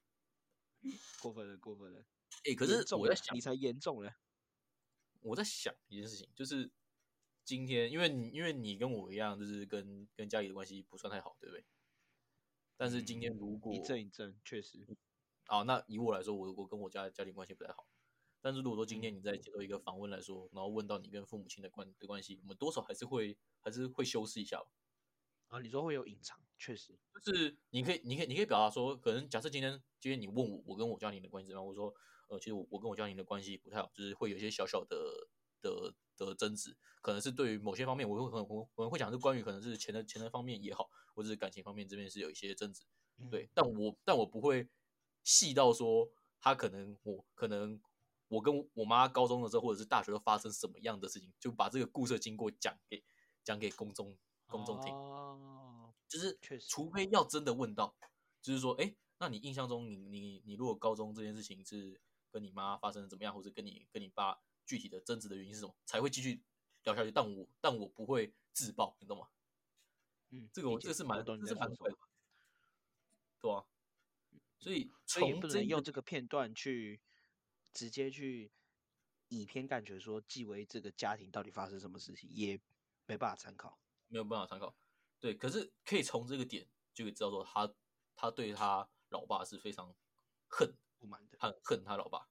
[1.20, 2.05] 过分了，过分了。
[2.45, 4.14] 哎、可是我在想你，才严重了。
[5.20, 6.70] 我在想一件事情，就是
[7.45, 11.64] 今天，因为你因为你跟我一样，就是跟跟家里的关系不算太好，对不对？
[12.76, 14.87] 但是今天如果嗯一阵一阵，确实，
[15.47, 17.87] 啊，那以我来说，我我跟我家家庭关系不太好。
[18.41, 24.72] 但是如果说今天嗯你在接受一个访问来说，然后问到你跟父母亲的关的关系，我们多少还是会还是会修饰一下吧。
[25.49, 26.94] 啊，你说会有隐藏，确实，
[27.24, 31.92] 就是你可以，你可以，你可以表达说，可能假设今天今天你问我，我跟我家庭的关系怎么样，我说，
[32.28, 34.96] 呃，其实我我跟我家庭的关系不太好，就是会有一些小小的
[35.62, 42.84] 的的争执，可能是对于某些方面，我会可能我可能会讲是关于可能是钱的钱的方面也好，或者是感情方面这边是有一些争执，
[43.30, 44.68] 对，但我但我不会
[45.24, 47.80] 细到说他可能我可能
[48.28, 53.02] 我跟我妈高中的时候或者是大学都发生什么样的事情，就把这个故事的经过讲给
[53.42, 54.14] 讲给公众
[54.46, 55.20] 公众听。
[56.11, 57.94] 哦，就是确实除非要真的问到，
[58.42, 62.00] 就是说，哎、那你印象中你你你如果高中这件事情是
[62.30, 66.42] 跟你妈发生的怎么样，或者跟你跟你爸具体的争执的原因是什么，才会继续
[66.82, 67.12] 聊下去。
[67.12, 69.28] 但我但我不会自爆，你懂吗？
[70.30, 71.98] 嗯，这个我这是蛮这是蛮对的，
[73.40, 73.64] 对啊。
[74.58, 77.00] 所以所以也不能用这个片段去
[77.72, 78.52] 直接去
[79.28, 82.61] 以偏概全说纪为这个家庭到底发生什么事情，也
[83.06, 83.78] 没办法参考。
[84.08, 84.74] 没有办法参考。
[85.21, 87.73] 对，可是可以从这个点就可以知道说他
[88.16, 89.95] 他对他老爸是非常
[90.49, 92.29] 恨，不满的，他很恨他老爸。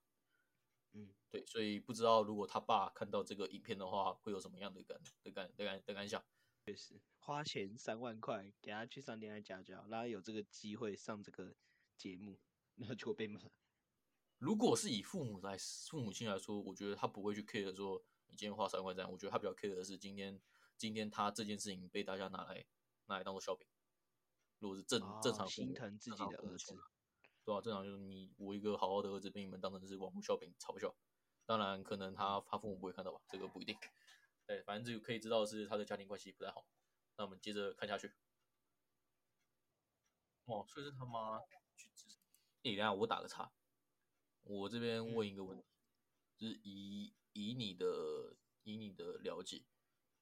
[0.92, 6.22] 嗯，对，所以不知道如果他爸看到这个影片的话，会有什么样的感的感的感的感想？
[7.18, 11.56] 花钱三万块给他去上恋爱家教，让他有这个机会上这个
[11.96, 12.38] 节目，
[12.76, 13.40] 然后就会被骂。
[14.38, 15.56] 如果是以父母来
[15.88, 20.40] 父母亲来说，我觉得他不会去 care 说你今天花三万这样，我觉得他比较 care 的是今天
[20.76, 22.64] 今天他这件事情被大家拿来
[23.10, 23.66] 拿来当做笑柄。
[24.60, 26.74] 如果是正、正哦常心疼自正己的儿子，
[27.44, 30.94] 对啊，正常就是你我一个好好的儿子被你们当成是网络笑柄嘲笑，
[31.46, 33.76] 当然可能他他父母不会看到吧，这个不一定。
[34.46, 36.66] 对，反正这个可以知道是他的家庭关系不太好。
[37.16, 38.12] 那我们接着看下去。
[40.44, 41.38] 哦，所以是他妈
[41.76, 42.18] 去自杀。
[42.62, 43.52] 诶，等下我打个岔，
[44.42, 45.64] 我这边问一个问题，
[46.36, 49.64] 就是以以你的以你的了解，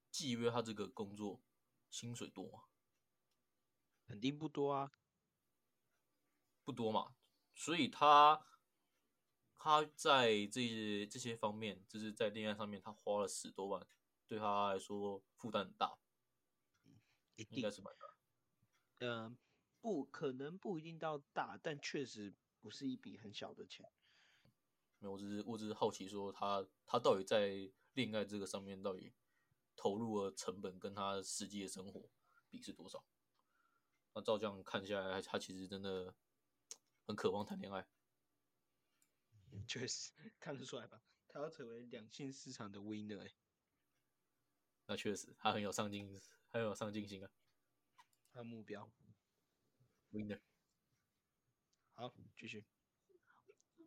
[0.09, 1.41] 季约他这个工作
[1.89, 2.68] 薪水多吗？
[4.09, 4.91] 肯定不多啊。
[6.63, 7.15] 不多嘛，
[7.53, 8.43] 所以他
[9.55, 13.85] 他在这些这些方面，就是在恋爱上面，他花了十多万，
[14.27, 15.99] 对他来说负担很大，
[17.35, 18.17] 一定应该，是蛮大
[18.97, 19.09] 嗯。
[19.25, 19.37] 呃，
[19.79, 23.91] 不可能不一定到大，但确实不是一笔很小的钱。
[24.97, 29.13] 没有，我只是我只是好奇说他他到底在恋爱这个上面到底
[29.75, 32.09] 投入的成本跟他实际的生活
[32.49, 33.03] 比是多少？
[34.13, 36.15] 那照这样看下来，他其实真的
[37.05, 37.87] 很渴望谈恋爱。
[39.67, 43.35] 确实看得出来吧，他要成为两性市场的 winner 欸
[44.85, 47.31] 那确实，他很有上进，很有上进心啊
[48.31, 48.91] 他的目标。
[50.11, 50.39] ，winner。
[51.93, 52.65] 好，继续。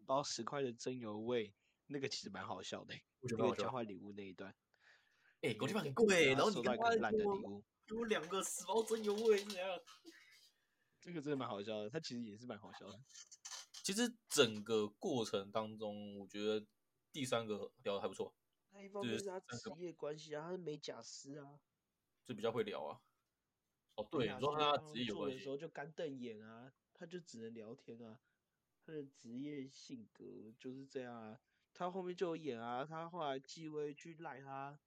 [0.04, 1.54] 包十块的真油味，
[1.86, 4.54] 那个其实蛮好笑的欸，我觉得交换礼物那一段。
[5.42, 9.68] 哎、那个狗地方很贵、然然后你跟他说烂的礼物，给我两个死猫真有味是怎样？
[11.00, 13.00] 这个真的蛮好笑的，他其实也是蛮好笑的。
[13.72, 16.64] 其实整个过程当中，我觉得
[17.12, 18.32] 第三个聊的还不错，
[18.70, 21.60] 那一方面是他职业关系啊，他是美甲师啊。
[22.24, 23.00] 就比较会聊啊。
[23.96, 28.20] 哦，对，你说他职业有关系，的时候就干瞪眼啊，他就只能聊天啊，
[28.86, 30.24] 他的职业性格
[30.56, 31.40] 就是这样啊。
[31.74, 34.78] 他后面就有演啊，他后来纪薇去赖他，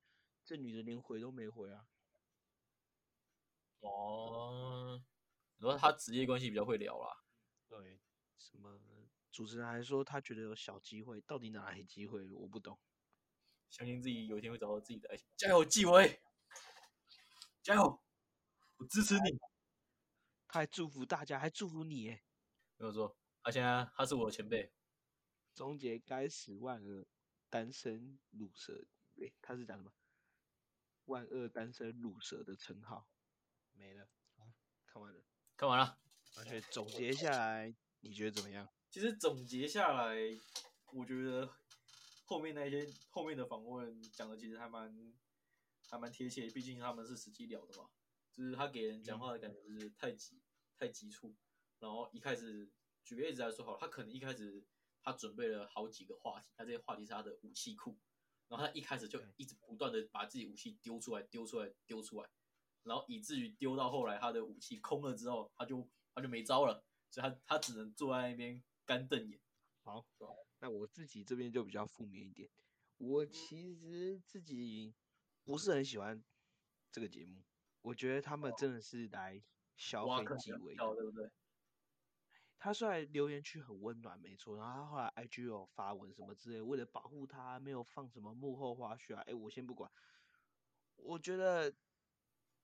[0.46, 1.86] 这女的连回都没回啊。
[3.88, 5.04] 哦，
[5.58, 7.24] 你说他职业关系比较会聊啦。
[7.68, 8.00] 对，
[8.38, 8.80] 什么
[9.32, 12.32] 主持人还说他觉得有小机会，到底哪来机会？
[12.32, 12.80] 我不懂。
[13.70, 16.22] 相信自己有一天会找到自己的爱情，加油，纪委，
[17.62, 18.02] 加油，
[18.78, 19.40] 我支持你。
[20.48, 22.24] 他还祝福大家，还祝福你，哎，
[22.78, 24.72] 没有错，他现在他是我的前辈，
[25.54, 27.06] 终结该死万恶
[27.50, 29.92] 单身乳蛇，对，他是讲什么？
[31.06, 33.08] 万恶单身乳蛇的称号
[33.76, 34.08] 没了，
[34.38, 34.48] 好，
[34.86, 35.24] 看完了，
[35.56, 35.98] 看完了，
[36.38, 38.68] 而且总结下来，你觉得怎么样？
[38.90, 40.16] 其实总结下来，
[40.94, 41.50] 我觉得
[42.26, 45.14] 后面那些后面的访问讲的其实还蛮
[45.90, 47.90] 还蛮贴切，毕竟他们是实际聊的嘛。
[48.34, 50.42] 就是他给人讲话的感觉就是太急
[50.78, 51.34] 太急促，
[51.80, 52.70] 然后一开始
[53.04, 54.62] 举个例子来说好了，他可能一开始
[55.02, 57.98] 他准备了好几个话题，他这些话题是他的武器库，
[58.50, 62.30] 然后他一开始就一直不断的把自己武器丢出来丢出来丢出来，
[62.86, 69.40] 然后以至于丢到后来他的武器空了之后，他就他就没招了，所以他他只能坐在那边干瞪眼。
[69.84, 70.06] 好，
[70.60, 72.50] 那我自己这边就比较负面一点，
[72.98, 74.96] 我其实自己
[75.44, 76.24] 不是很喜欢
[76.92, 77.44] 这个节目。
[77.82, 79.44] 我觉得他们真的是来
[79.76, 81.30] 消费纪委的，对不对？
[82.58, 89.22] 他虽然留言区很温暖，没错，然后他后来 IG 有发文什么之类，为了保护他，没有放什么幕后花絮啊。
[89.28, 89.92] 哎，我先不管，
[90.96, 91.72] 我觉得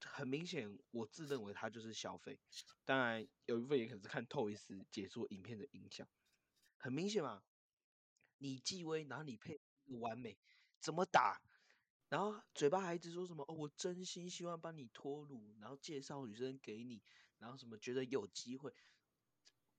[0.04, 2.40] 很明显，我自认为他就是消费。
[2.86, 6.08] 当然，有一部分也可能是看透一丝解说影片的影响。
[6.78, 7.44] 很明显嘛，
[8.38, 9.60] 你纪威，然后你配
[10.00, 10.38] 完美，
[10.80, 11.42] 怎么打？
[12.10, 17.02] 然后嘴巴还一直说什么哦，我真心希望帮你脱乳，然后介绍女生给你，
[17.38, 18.74] 然后什么觉得有机会，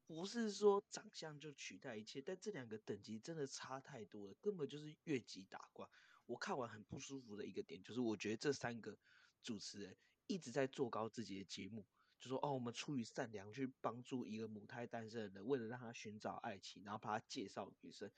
[0.07, 5.87] 不是说长相就取代一切，但这两个等级真的差太多了，根本就是越级打怪。
[6.27, 8.97] 我看完很不舒服的一个点就是，我觉得这三个
[9.43, 11.87] 主持人一直在做高自己的节目，
[12.18, 18.11] 就说哦，我们出于善良去帮助一个母胎单身的人，为了让他寻找爱情，然后把他介绍女生，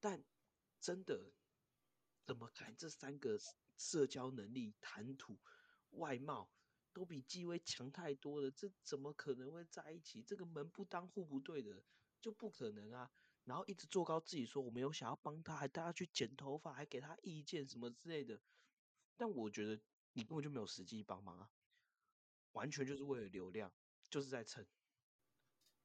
[0.00, 0.24] 但
[0.80, 1.32] 真的。
[2.26, 3.38] 怎么看这三个
[3.78, 5.38] 社交能力、谈吐、
[5.90, 6.50] 外貌
[6.92, 8.50] 都比纪薇强太多了？
[8.50, 10.24] 这怎么可能会在一起？
[10.24, 11.84] 这个门不当户不对的
[12.20, 13.08] 就不可能啊！
[13.44, 18.40] 然后一直做高自己，说我没有想要帮他，还带他去剪头发，还给他意见什么之类的。
[19.16, 19.80] 但我觉得
[20.16, 21.50] 你根本就没有实际帮忙啊，
[22.52, 23.70] 完全就是为了流量，
[24.08, 24.66] 就是在蹭。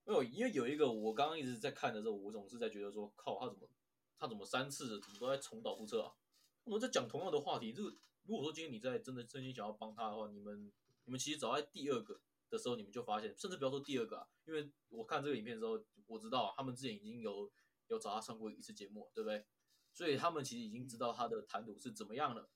[0.06, 3.70] 没有，因为有一个我刚刚一直在看的时候，我总是在觉得说，靠他怎么
[4.18, 6.16] 他怎么三次怎么都在重蹈覆辙啊？
[6.64, 7.90] 我们在讲同样的话题，这个
[8.24, 10.72] 如果说今天你在真的真心想要帮他的话，你们
[11.04, 17.52] 你们其实早在第二个的时候，你们就发现，甚至不要说第二个啊，因为我看这个影片的时候，我知道他们之前已经有
[17.88, 19.46] 有找他上过一次节目，对不对？
[19.94, 22.50] 所以他们其实已经知道他的谈吐是怎么样了，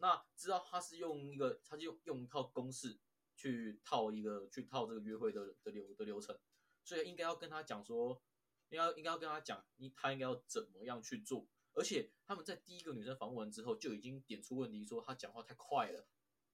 [0.00, 2.98] 那知道他是用一个，他就用用一套公式
[3.36, 6.38] 去套一个去套这个约会的的流的流程，
[6.82, 8.22] 所以应该要跟他讲说，
[8.70, 11.46] 应该应该要跟他讲，你他应该要怎么样去做。
[11.72, 16.08] 而且他们在第一个女生访问完之后，就已经点出问题，说她讲话太快了，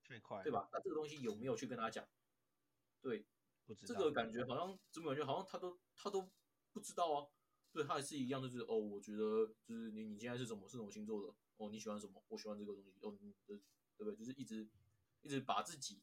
[0.04, 0.68] 太快，对吧？
[0.72, 2.06] 那这个东西有没有去跟他讲？
[3.00, 3.24] 对，
[3.64, 3.98] 不知道。
[3.98, 6.30] 这个感觉好像，怎么感觉好像他都他都
[6.72, 7.28] 不知道啊？
[7.72, 11.34] 对他也是一样，就是哦，我觉得就是你你现在是什么是什么星座的？
[11.56, 12.22] 哦，你喜欢什么？
[12.28, 12.92] 我喜欢这个东西。
[13.00, 13.60] 哦，你的
[13.96, 14.16] 对不对？
[14.16, 14.68] 就是一直
[15.22, 16.02] 一直把自己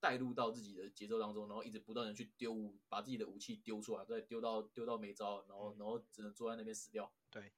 [0.00, 7.12] 带入到自己的节奏当中，然后一直不断的去丢，把自己的武器丢出来，再丢到丢到没招，然后然后只能坐在那边死掉。
[7.30, 7.52] 对。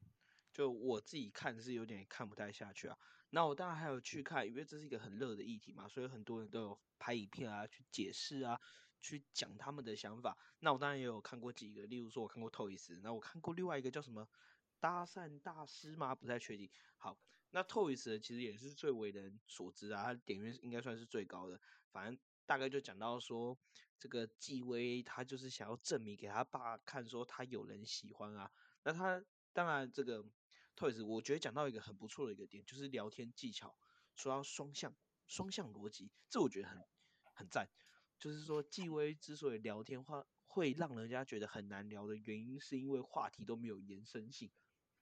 [0.51, 2.99] 就我自己看是有点看不太下去啊。
[3.30, 8.59] 那我当然还有去看，因为这是一个很热的议题嘛，所以很多人都有拍影片啊，去解释啊，
[9.01, 10.36] 去讲他们的想法。
[10.61, 14.26] 那我当然也有看过几个，例如说我看过透一斯，那我看过另外一个叫什么
[14.81, 16.14] 搭讪大师吗？
[16.14, 16.70] 不太确定。
[16.97, 17.18] 好，
[17.51, 21.61] 那透一斯其实也是最为人所知啊，他点阅应该算是最高的。
[21.91, 23.59] 反正大概就讲到说，
[23.99, 28.51] 这个纪威他就是想要证明给他爸看，说他有人喜欢啊。
[28.85, 30.24] 那他当然这个。
[30.79, 33.76] Toys，我觉得讲到一个很不错的一个点，就是聊天技巧，
[34.14, 34.95] 说到双向
[35.26, 36.81] 双向逻辑，这我觉得很
[37.35, 37.68] 很赞。
[38.16, 44.53] 就是说，纪威之所以聊天话会让人家觉得很难聊的原因，是因为话题都没有延伸性。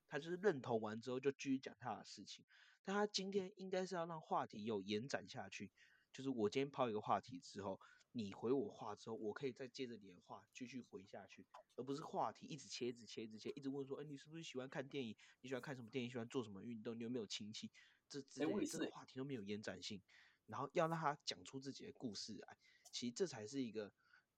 [0.08, 2.44] 他就是认同完之后就继续讲他的事情，
[2.84, 5.70] 但他今天应该是要让话题有延展下去。
[6.12, 7.80] 就是我今天抛一个话题之后。
[8.12, 11.44] 你回我话之后，我可以再接着你的话继续回下去，
[11.74, 15.14] 而不是话题一直切、一直切、一直切，一直问说，哎，你是不是喜欢看电影？
[15.42, 16.10] 你喜欢看什么电影？
[16.10, 16.98] 喜欢做什么运动？
[16.98, 17.70] 你有没有亲戚？
[18.08, 20.00] 这之类的这个话题都没有延展性，
[20.46, 22.56] 然后要让他讲出自己的故事来，
[22.90, 23.92] 其实这才是一个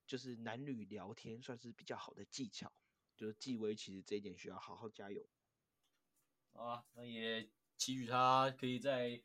[0.08, 2.72] 就是男女聊天算是比较好的技巧。
[3.16, 5.24] 就是纪威其实这一点需要好好加油。
[6.58, 9.22] 啊，那也祈许他可以再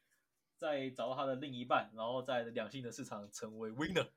[0.55, 4.09] 再找到他的另一半，然后在两性的市场成为 winner。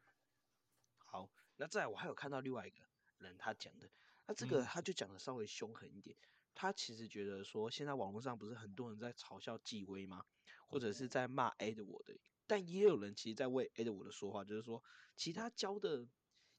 [0.99, 2.85] 好，那再我还有看到另外一个
[3.19, 3.89] 人他讲的，
[4.27, 6.17] 那这个他就讲的稍微凶狠一点，
[6.55, 10.25] 他其实觉得说，现在网络上不是很多人在嘲笑纪薇吗？
[10.69, 14.83] 或者是在骂 Edward 的，但也有人其实在为 Edward 的说话，就是说，
[15.15, 16.07] 其他教的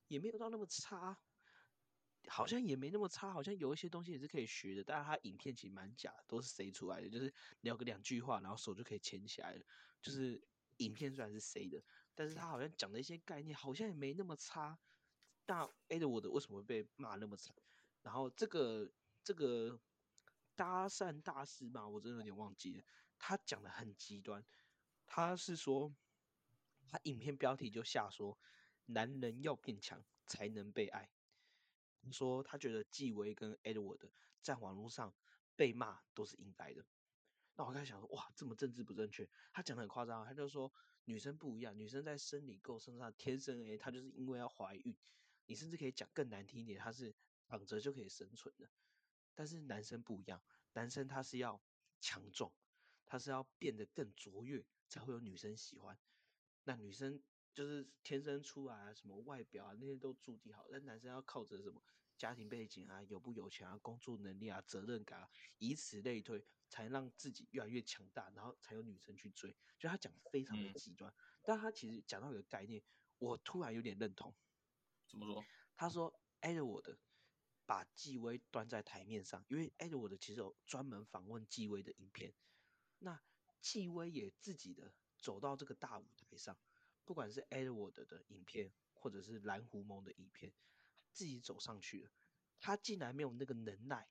[0.07, 1.19] 也没有到那么差，
[2.27, 4.83] 好像也没那么差，好像有一些东西也是可以学的。
[4.83, 9.63] 但是他影片其实蛮假，都是塞出来的，就是聊个两句话，然后手就可以牵起来了。
[10.01, 10.41] 就是
[10.77, 14.77] 影片虽然是塞的，但是他好像讲的一些概念好像也没那么差。
[15.45, 17.55] 那 Edward 为什么会被骂那么惨？
[18.01, 18.91] 然后这个
[19.23, 19.79] 这个
[20.55, 22.83] 搭讪大师嘛，我真的有点忘记了。
[23.17, 24.45] 他讲的很极端，
[25.05, 25.95] 他是说，
[26.89, 28.37] 他影片标题就下说，
[28.85, 31.09] 男人要变强才能被爱。
[32.11, 34.09] 说他觉得纪薇跟 Edward
[34.41, 35.13] 在网络上
[35.55, 36.85] 被骂都是应该的。
[37.55, 39.29] 那我开始想说，哇，这么政治不正确？
[39.51, 40.71] 他讲的很夸张，他就说
[41.05, 44.95] 女生不一样，女生在生理构成上天生诶，她就是因为要怀孕。
[45.45, 47.15] 你甚至可以讲更难听一点，她是
[47.47, 48.69] 躺着就可以生存的。
[49.33, 50.41] 但是男生不一样，
[50.73, 51.61] 男生他是要
[51.99, 52.51] 强壮。
[53.09, 55.97] 他是要变得更卓越，才会有女生喜欢。
[56.65, 57.23] 那女生
[57.57, 60.67] 就是天生出来啊，什么外表啊那些都注定好。
[60.71, 61.81] 但男生要靠着什么
[62.15, 65.27] 家庭背景啊，有不有钱啊，工作能力啊，责任感啊，
[65.57, 69.57] 以此类推，才让自己越来越强大，然后才有女生去追。
[69.79, 72.83] 就他讲非常的极端，但他其实讲到一个概念，
[73.17, 74.35] 我突然有点认同。
[75.07, 75.43] 怎么说？
[75.75, 76.99] 他说：“Edward
[77.65, 82.35] 把纪薇端在台面上，因为 Edward 其实有专门访问纪薇的影片。”
[82.99, 83.19] 那
[83.59, 86.55] 纪薇也自己的走到这个大舞台上，
[87.07, 90.51] 不管是 Edward 的影片，或者是蓝狐蒙的影片，
[91.13, 92.11] 自己走上去了。
[92.59, 94.09] 他竟然没有那个能耐，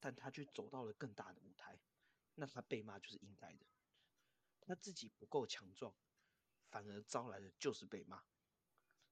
[0.00, 1.78] 但他却走到了更大的舞台，
[2.36, 3.66] 那他被骂就是应该的。
[4.62, 5.94] 他自己不够强壮，
[6.70, 8.22] 反而招来的就是被骂。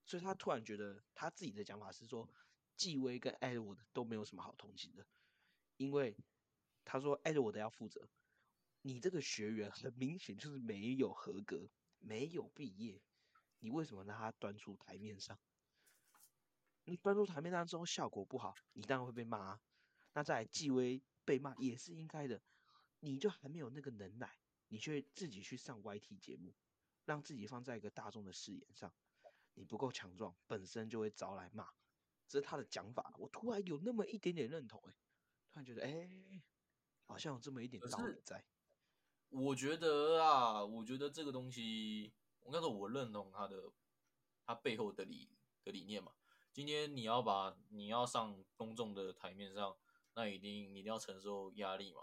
[0.06, 2.26] 所以他突然觉得他自己的讲法是说，
[2.74, 5.06] 纪威跟 Edward 都没有什么好同情的，
[5.76, 6.16] 因为
[6.86, 8.08] 他说 Edward 要负责。
[8.82, 11.68] 你这个学员很明显就是没有合格，
[11.98, 13.02] 没有毕业，
[13.60, 15.38] 你为什么让它端出台面上？
[16.84, 19.60] 你端出台面上之后效果不好，你当然会被骂。
[20.12, 22.42] 那在纪薇被骂也是应该的，
[22.98, 24.38] 你就还没有那个能耐，
[24.68, 26.54] 你却自己去上 YT 节目，
[27.04, 28.92] 让自己放在一个大众的视野上，
[29.54, 31.68] 你不够强壮，本身就会招来骂。
[32.26, 34.94] 这是他的讲法，我突然有那么一点点认同，哎，
[35.50, 36.42] 突然觉得，哎，
[37.04, 38.44] 好像有这么一点道理在。
[39.28, 42.12] 我觉得啊，我觉得这个东西，
[42.50, 43.70] 我该说我认同他的，
[44.44, 45.30] 他背后的理
[45.62, 46.10] 的理念嘛。
[46.52, 49.76] 今天你要把你要上公众的台面上，
[50.14, 52.00] 那一定你一定要承受压力嘛。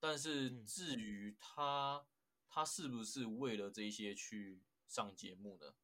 [0.00, 2.06] 但是至于他
[2.48, 5.74] 他是不是为了这些去上节目呢？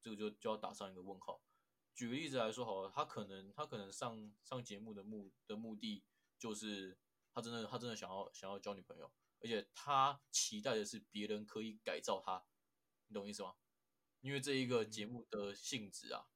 [0.00, 1.42] 这个就就要打上一个问号。
[1.94, 6.02] 举个例子来说好了，他可能他可能上上节目的目的目的
[6.38, 6.96] 就是
[7.34, 9.12] 他真的他真的想要想要交女朋友。
[9.40, 12.42] 而且他期待的是别人可以改造他，
[13.08, 13.54] 你懂意思吗？
[14.20, 16.26] 因为这一个节目的性质啊，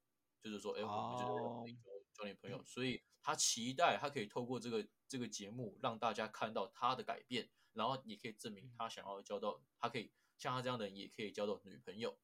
[0.40, 1.76] 就是说，哎，我们就是
[2.14, 12.18] 交女朋友，所以他期待他可以透过这个这个节目让大家看到他的改变，然后也可以证明他想要交到，他可以像他这样的人也可以交到女朋友。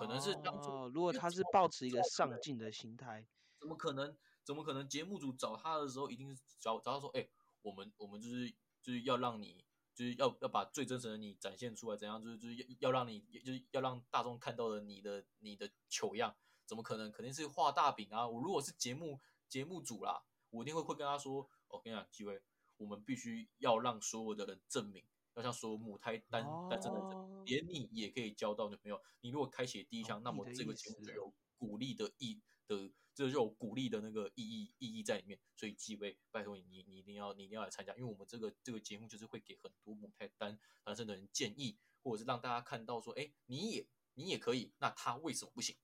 [0.00, 3.26] 可能是当初如果他是抱持一个上进的心态，
[3.60, 4.16] 怎么可能？
[4.42, 4.88] 怎么可能？
[4.88, 7.28] 节目组找他的时候一定是找找他说，哎，
[7.62, 8.50] 我们我们就是
[8.82, 9.64] 就是要让你。
[9.96, 12.22] 就是要要把最真实的你展现出来，怎样？
[12.22, 16.36] 就是就是要要让你，就是要让大众看到的你的你的糗样，
[16.66, 17.10] 怎么可能？
[17.10, 18.28] 肯定是画大饼啊！
[18.28, 19.18] 我如果是节目
[19.48, 22.42] 节目组啦，我一定会会跟他说：“我跟你讲，几位，
[22.76, 29.00] 我们必须要让所有的人证明，要像所有母胎单单身的人，连你也可以交到女朋友。
[29.22, 45.74] 你如果开启第一枪，那么这个节目就有鼓励的意的。”这就有鼓励的那个意义意义在里面，所以几位拜托你，你你一定要你一定要来参加，因为我们这个这个节目就是会给很多母胎单单身的人建议，或者是让大家看到说，哎，你也你也可以，那他为什么不行？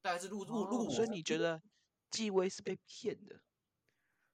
[0.00, 1.62] 大概是录录录，所以你觉得
[2.10, 3.42] 纪薇是被骗的？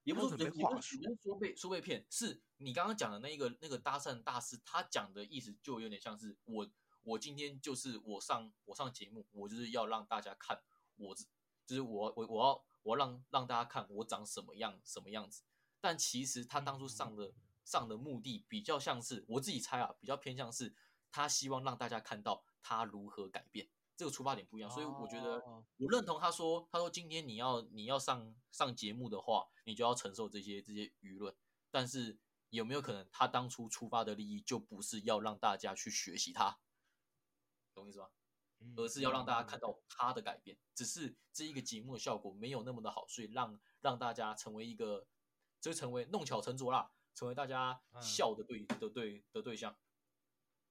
[0.04, 6.70] 也不是被话术，说被说被骗，是你刚刚讲的那个那个搭讪大师，他讲的意思就有点像是我
[7.02, 10.62] 我今天就是我上我上节目，我就是要让大家看
[10.94, 11.16] 我。
[11.70, 15.44] 就是我我我要我要让让大家看我长什么样什么样子，
[15.80, 17.32] 但其实他当初上的
[17.64, 20.74] 上的目的比较像是我自己猜啊，比较偏向是
[21.12, 25.40] 他希望让大家看到他如何改变，这个出发点不一样，所以我觉得
[25.76, 31.32] 我认同他说他说今天你要你要上上节目的话，你就要承受这些这些舆论，
[31.70, 32.18] 但是
[32.48, 36.58] 有没有可能他当初出发的利益就不是要让大家去学习他，
[37.72, 38.08] 懂意思吗？
[38.76, 40.56] 而是要让大家看到他的改变。
[40.74, 45.06] 只是这一个节目的效果没有那么的好，所以让让大家成为一个，
[45.60, 49.76] 就成为弄巧成拙啦，成为大家笑的对的对的对象。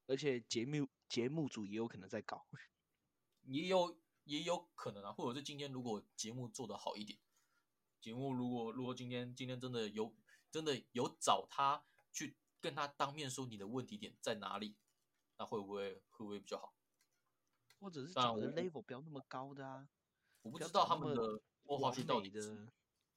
[0.07, 2.47] 而且节目节目组也有可能在搞，
[3.45, 7.19] 也有也有可能啊，或者是今天如果节目做得好一点，
[8.01, 10.15] 节目如果如果今天今天真的有
[10.49, 14.75] 真的有找他去跟他当面说你的问题点在哪里，
[15.37, 16.73] 那会不会会不会比较好？
[17.79, 19.87] 或者是找的 level 不要那么高的啊，
[20.41, 22.67] 我不知道他们的播话剧到底的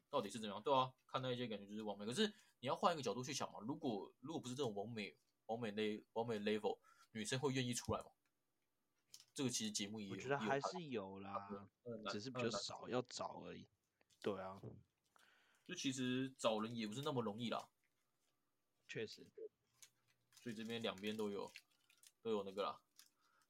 [0.09, 2.07] 到底是怎样，对啊，看到一些感觉就是完美。
[2.07, 2.27] 可是
[2.61, 6.79] 你要换一个角度去想嘛，如果如果不是这种完美完美 l 完美 level，
[7.13, 8.11] 女生会愿意出来吗？
[9.35, 11.49] 这个其实节目也我觉得还是有啦，
[12.11, 13.67] 只是比较少要找而已。
[14.21, 14.61] 对啊，
[15.67, 17.69] 就其实找人也不是那么容易啦，
[18.87, 19.27] 确实。
[20.35, 21.51] 所以这边两边都有
[22.21, 22.81] 都有那个啦。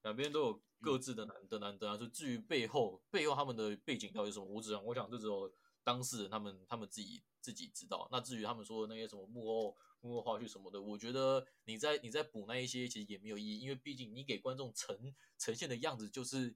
[0.03, 5.53] 两边都有各自的难的难的啊，就至于背后背后他们的背景到底是什么，我只想我想这只有
[5.84, 8.09] 当事人他们他们自己自己知道。
[8.11, 16.50] 那至于他们说的那些什么幕后幕后花絮什么的，我觉得你在你在补那一些其实也没有意义，因为毕竟你给观众呈呈现的样子就是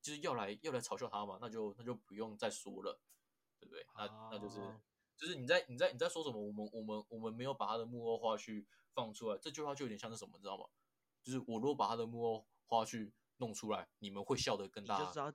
[0.00, 3.00] 就是要来要来嘲笑他嘛，那就那就不用再说了，
[3.58, 3.84] 对不对？
[3.96, 4.60] 那那就是
[5.16, 6.40] 就是你在你在你在说什么？
[6.40, 10.64] 我们我们我们没有把他的幕后花絮放出来，这句话就有点像是什么，知道吗？
[11.22, 15.32] 就是我如果把他的幕后花絮弄出来，你们会笑得更大，你就知道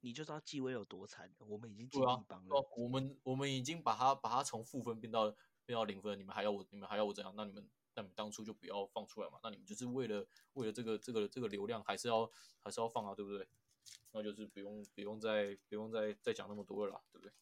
[0.00, 1.32] 你就知道纪薇有多惨。
[1.38, 5.34] 我们已经尽力帮了，我们我们已经把他把他从负分变到
[5.64, 7.32] 变到零分，你们还要我你们还要我怎样？
[7.36, 9.38] 那你们那你们当初就不要放出来嘛。
[9.42, 12.30] 那你们就是为了为了这个这个这个流量，还是要
[12.60, 13.46] 还是要放啊，对不对？
[14.12, 17.32] 那就是不用不用再不用再再讲那么多了啦，对不对？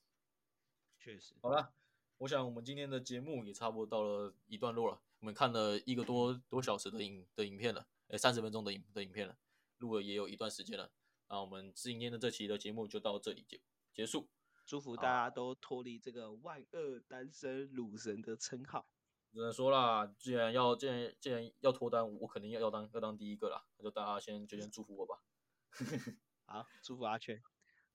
[0.99, 1.73] 确实，好了，
[2.19, 5.01] 我想我们今天的节目也差不多到了一段落了。
[5.21, 7.87] 我们看了一个多多小时的影的影片了。
[8.09, 9.39] 哎，三十分钟的影的影片了，
[9.79, 10.91] 录了也有一段时间了。
[11.29, 13.61] 那我们今天的这期的节目就到这里结
[13.93, 14.29] 结束。
[14.65, 18.89] 祝福大家都脱离这个万恶单身鲁神的称号。
[19.31, 23.67] 只能说啦，既然要既然既然要脱单，我肯定要要当要当第一个啦。
[23.77, 25.23] 那就大家先就先祝福我吧。
[26.47, 27.43] 好，祝福阿全。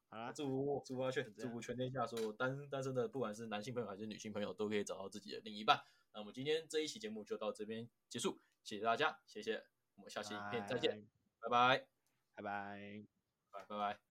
[0.09, 5.83] 好啦，祝福祝福阿全，祝福全天下所有单单身的，不管是男性朋友还是女性朋友，都可以找到自己的另一半。
[6.13, 9.72] 那我们今天这一期节目就到这边结束，谢谢大家，谢谢。
[9.95, 11.07] 我们下期影片再见，
[11.39, 11.49] 拜。
[11.49, 11.85] 拜，
[12.35, 12.43] 拜。
[12.43, 13.05] 拜，
[13.51, 13.65] 拜。
[13.67, 14.12] 拜拜。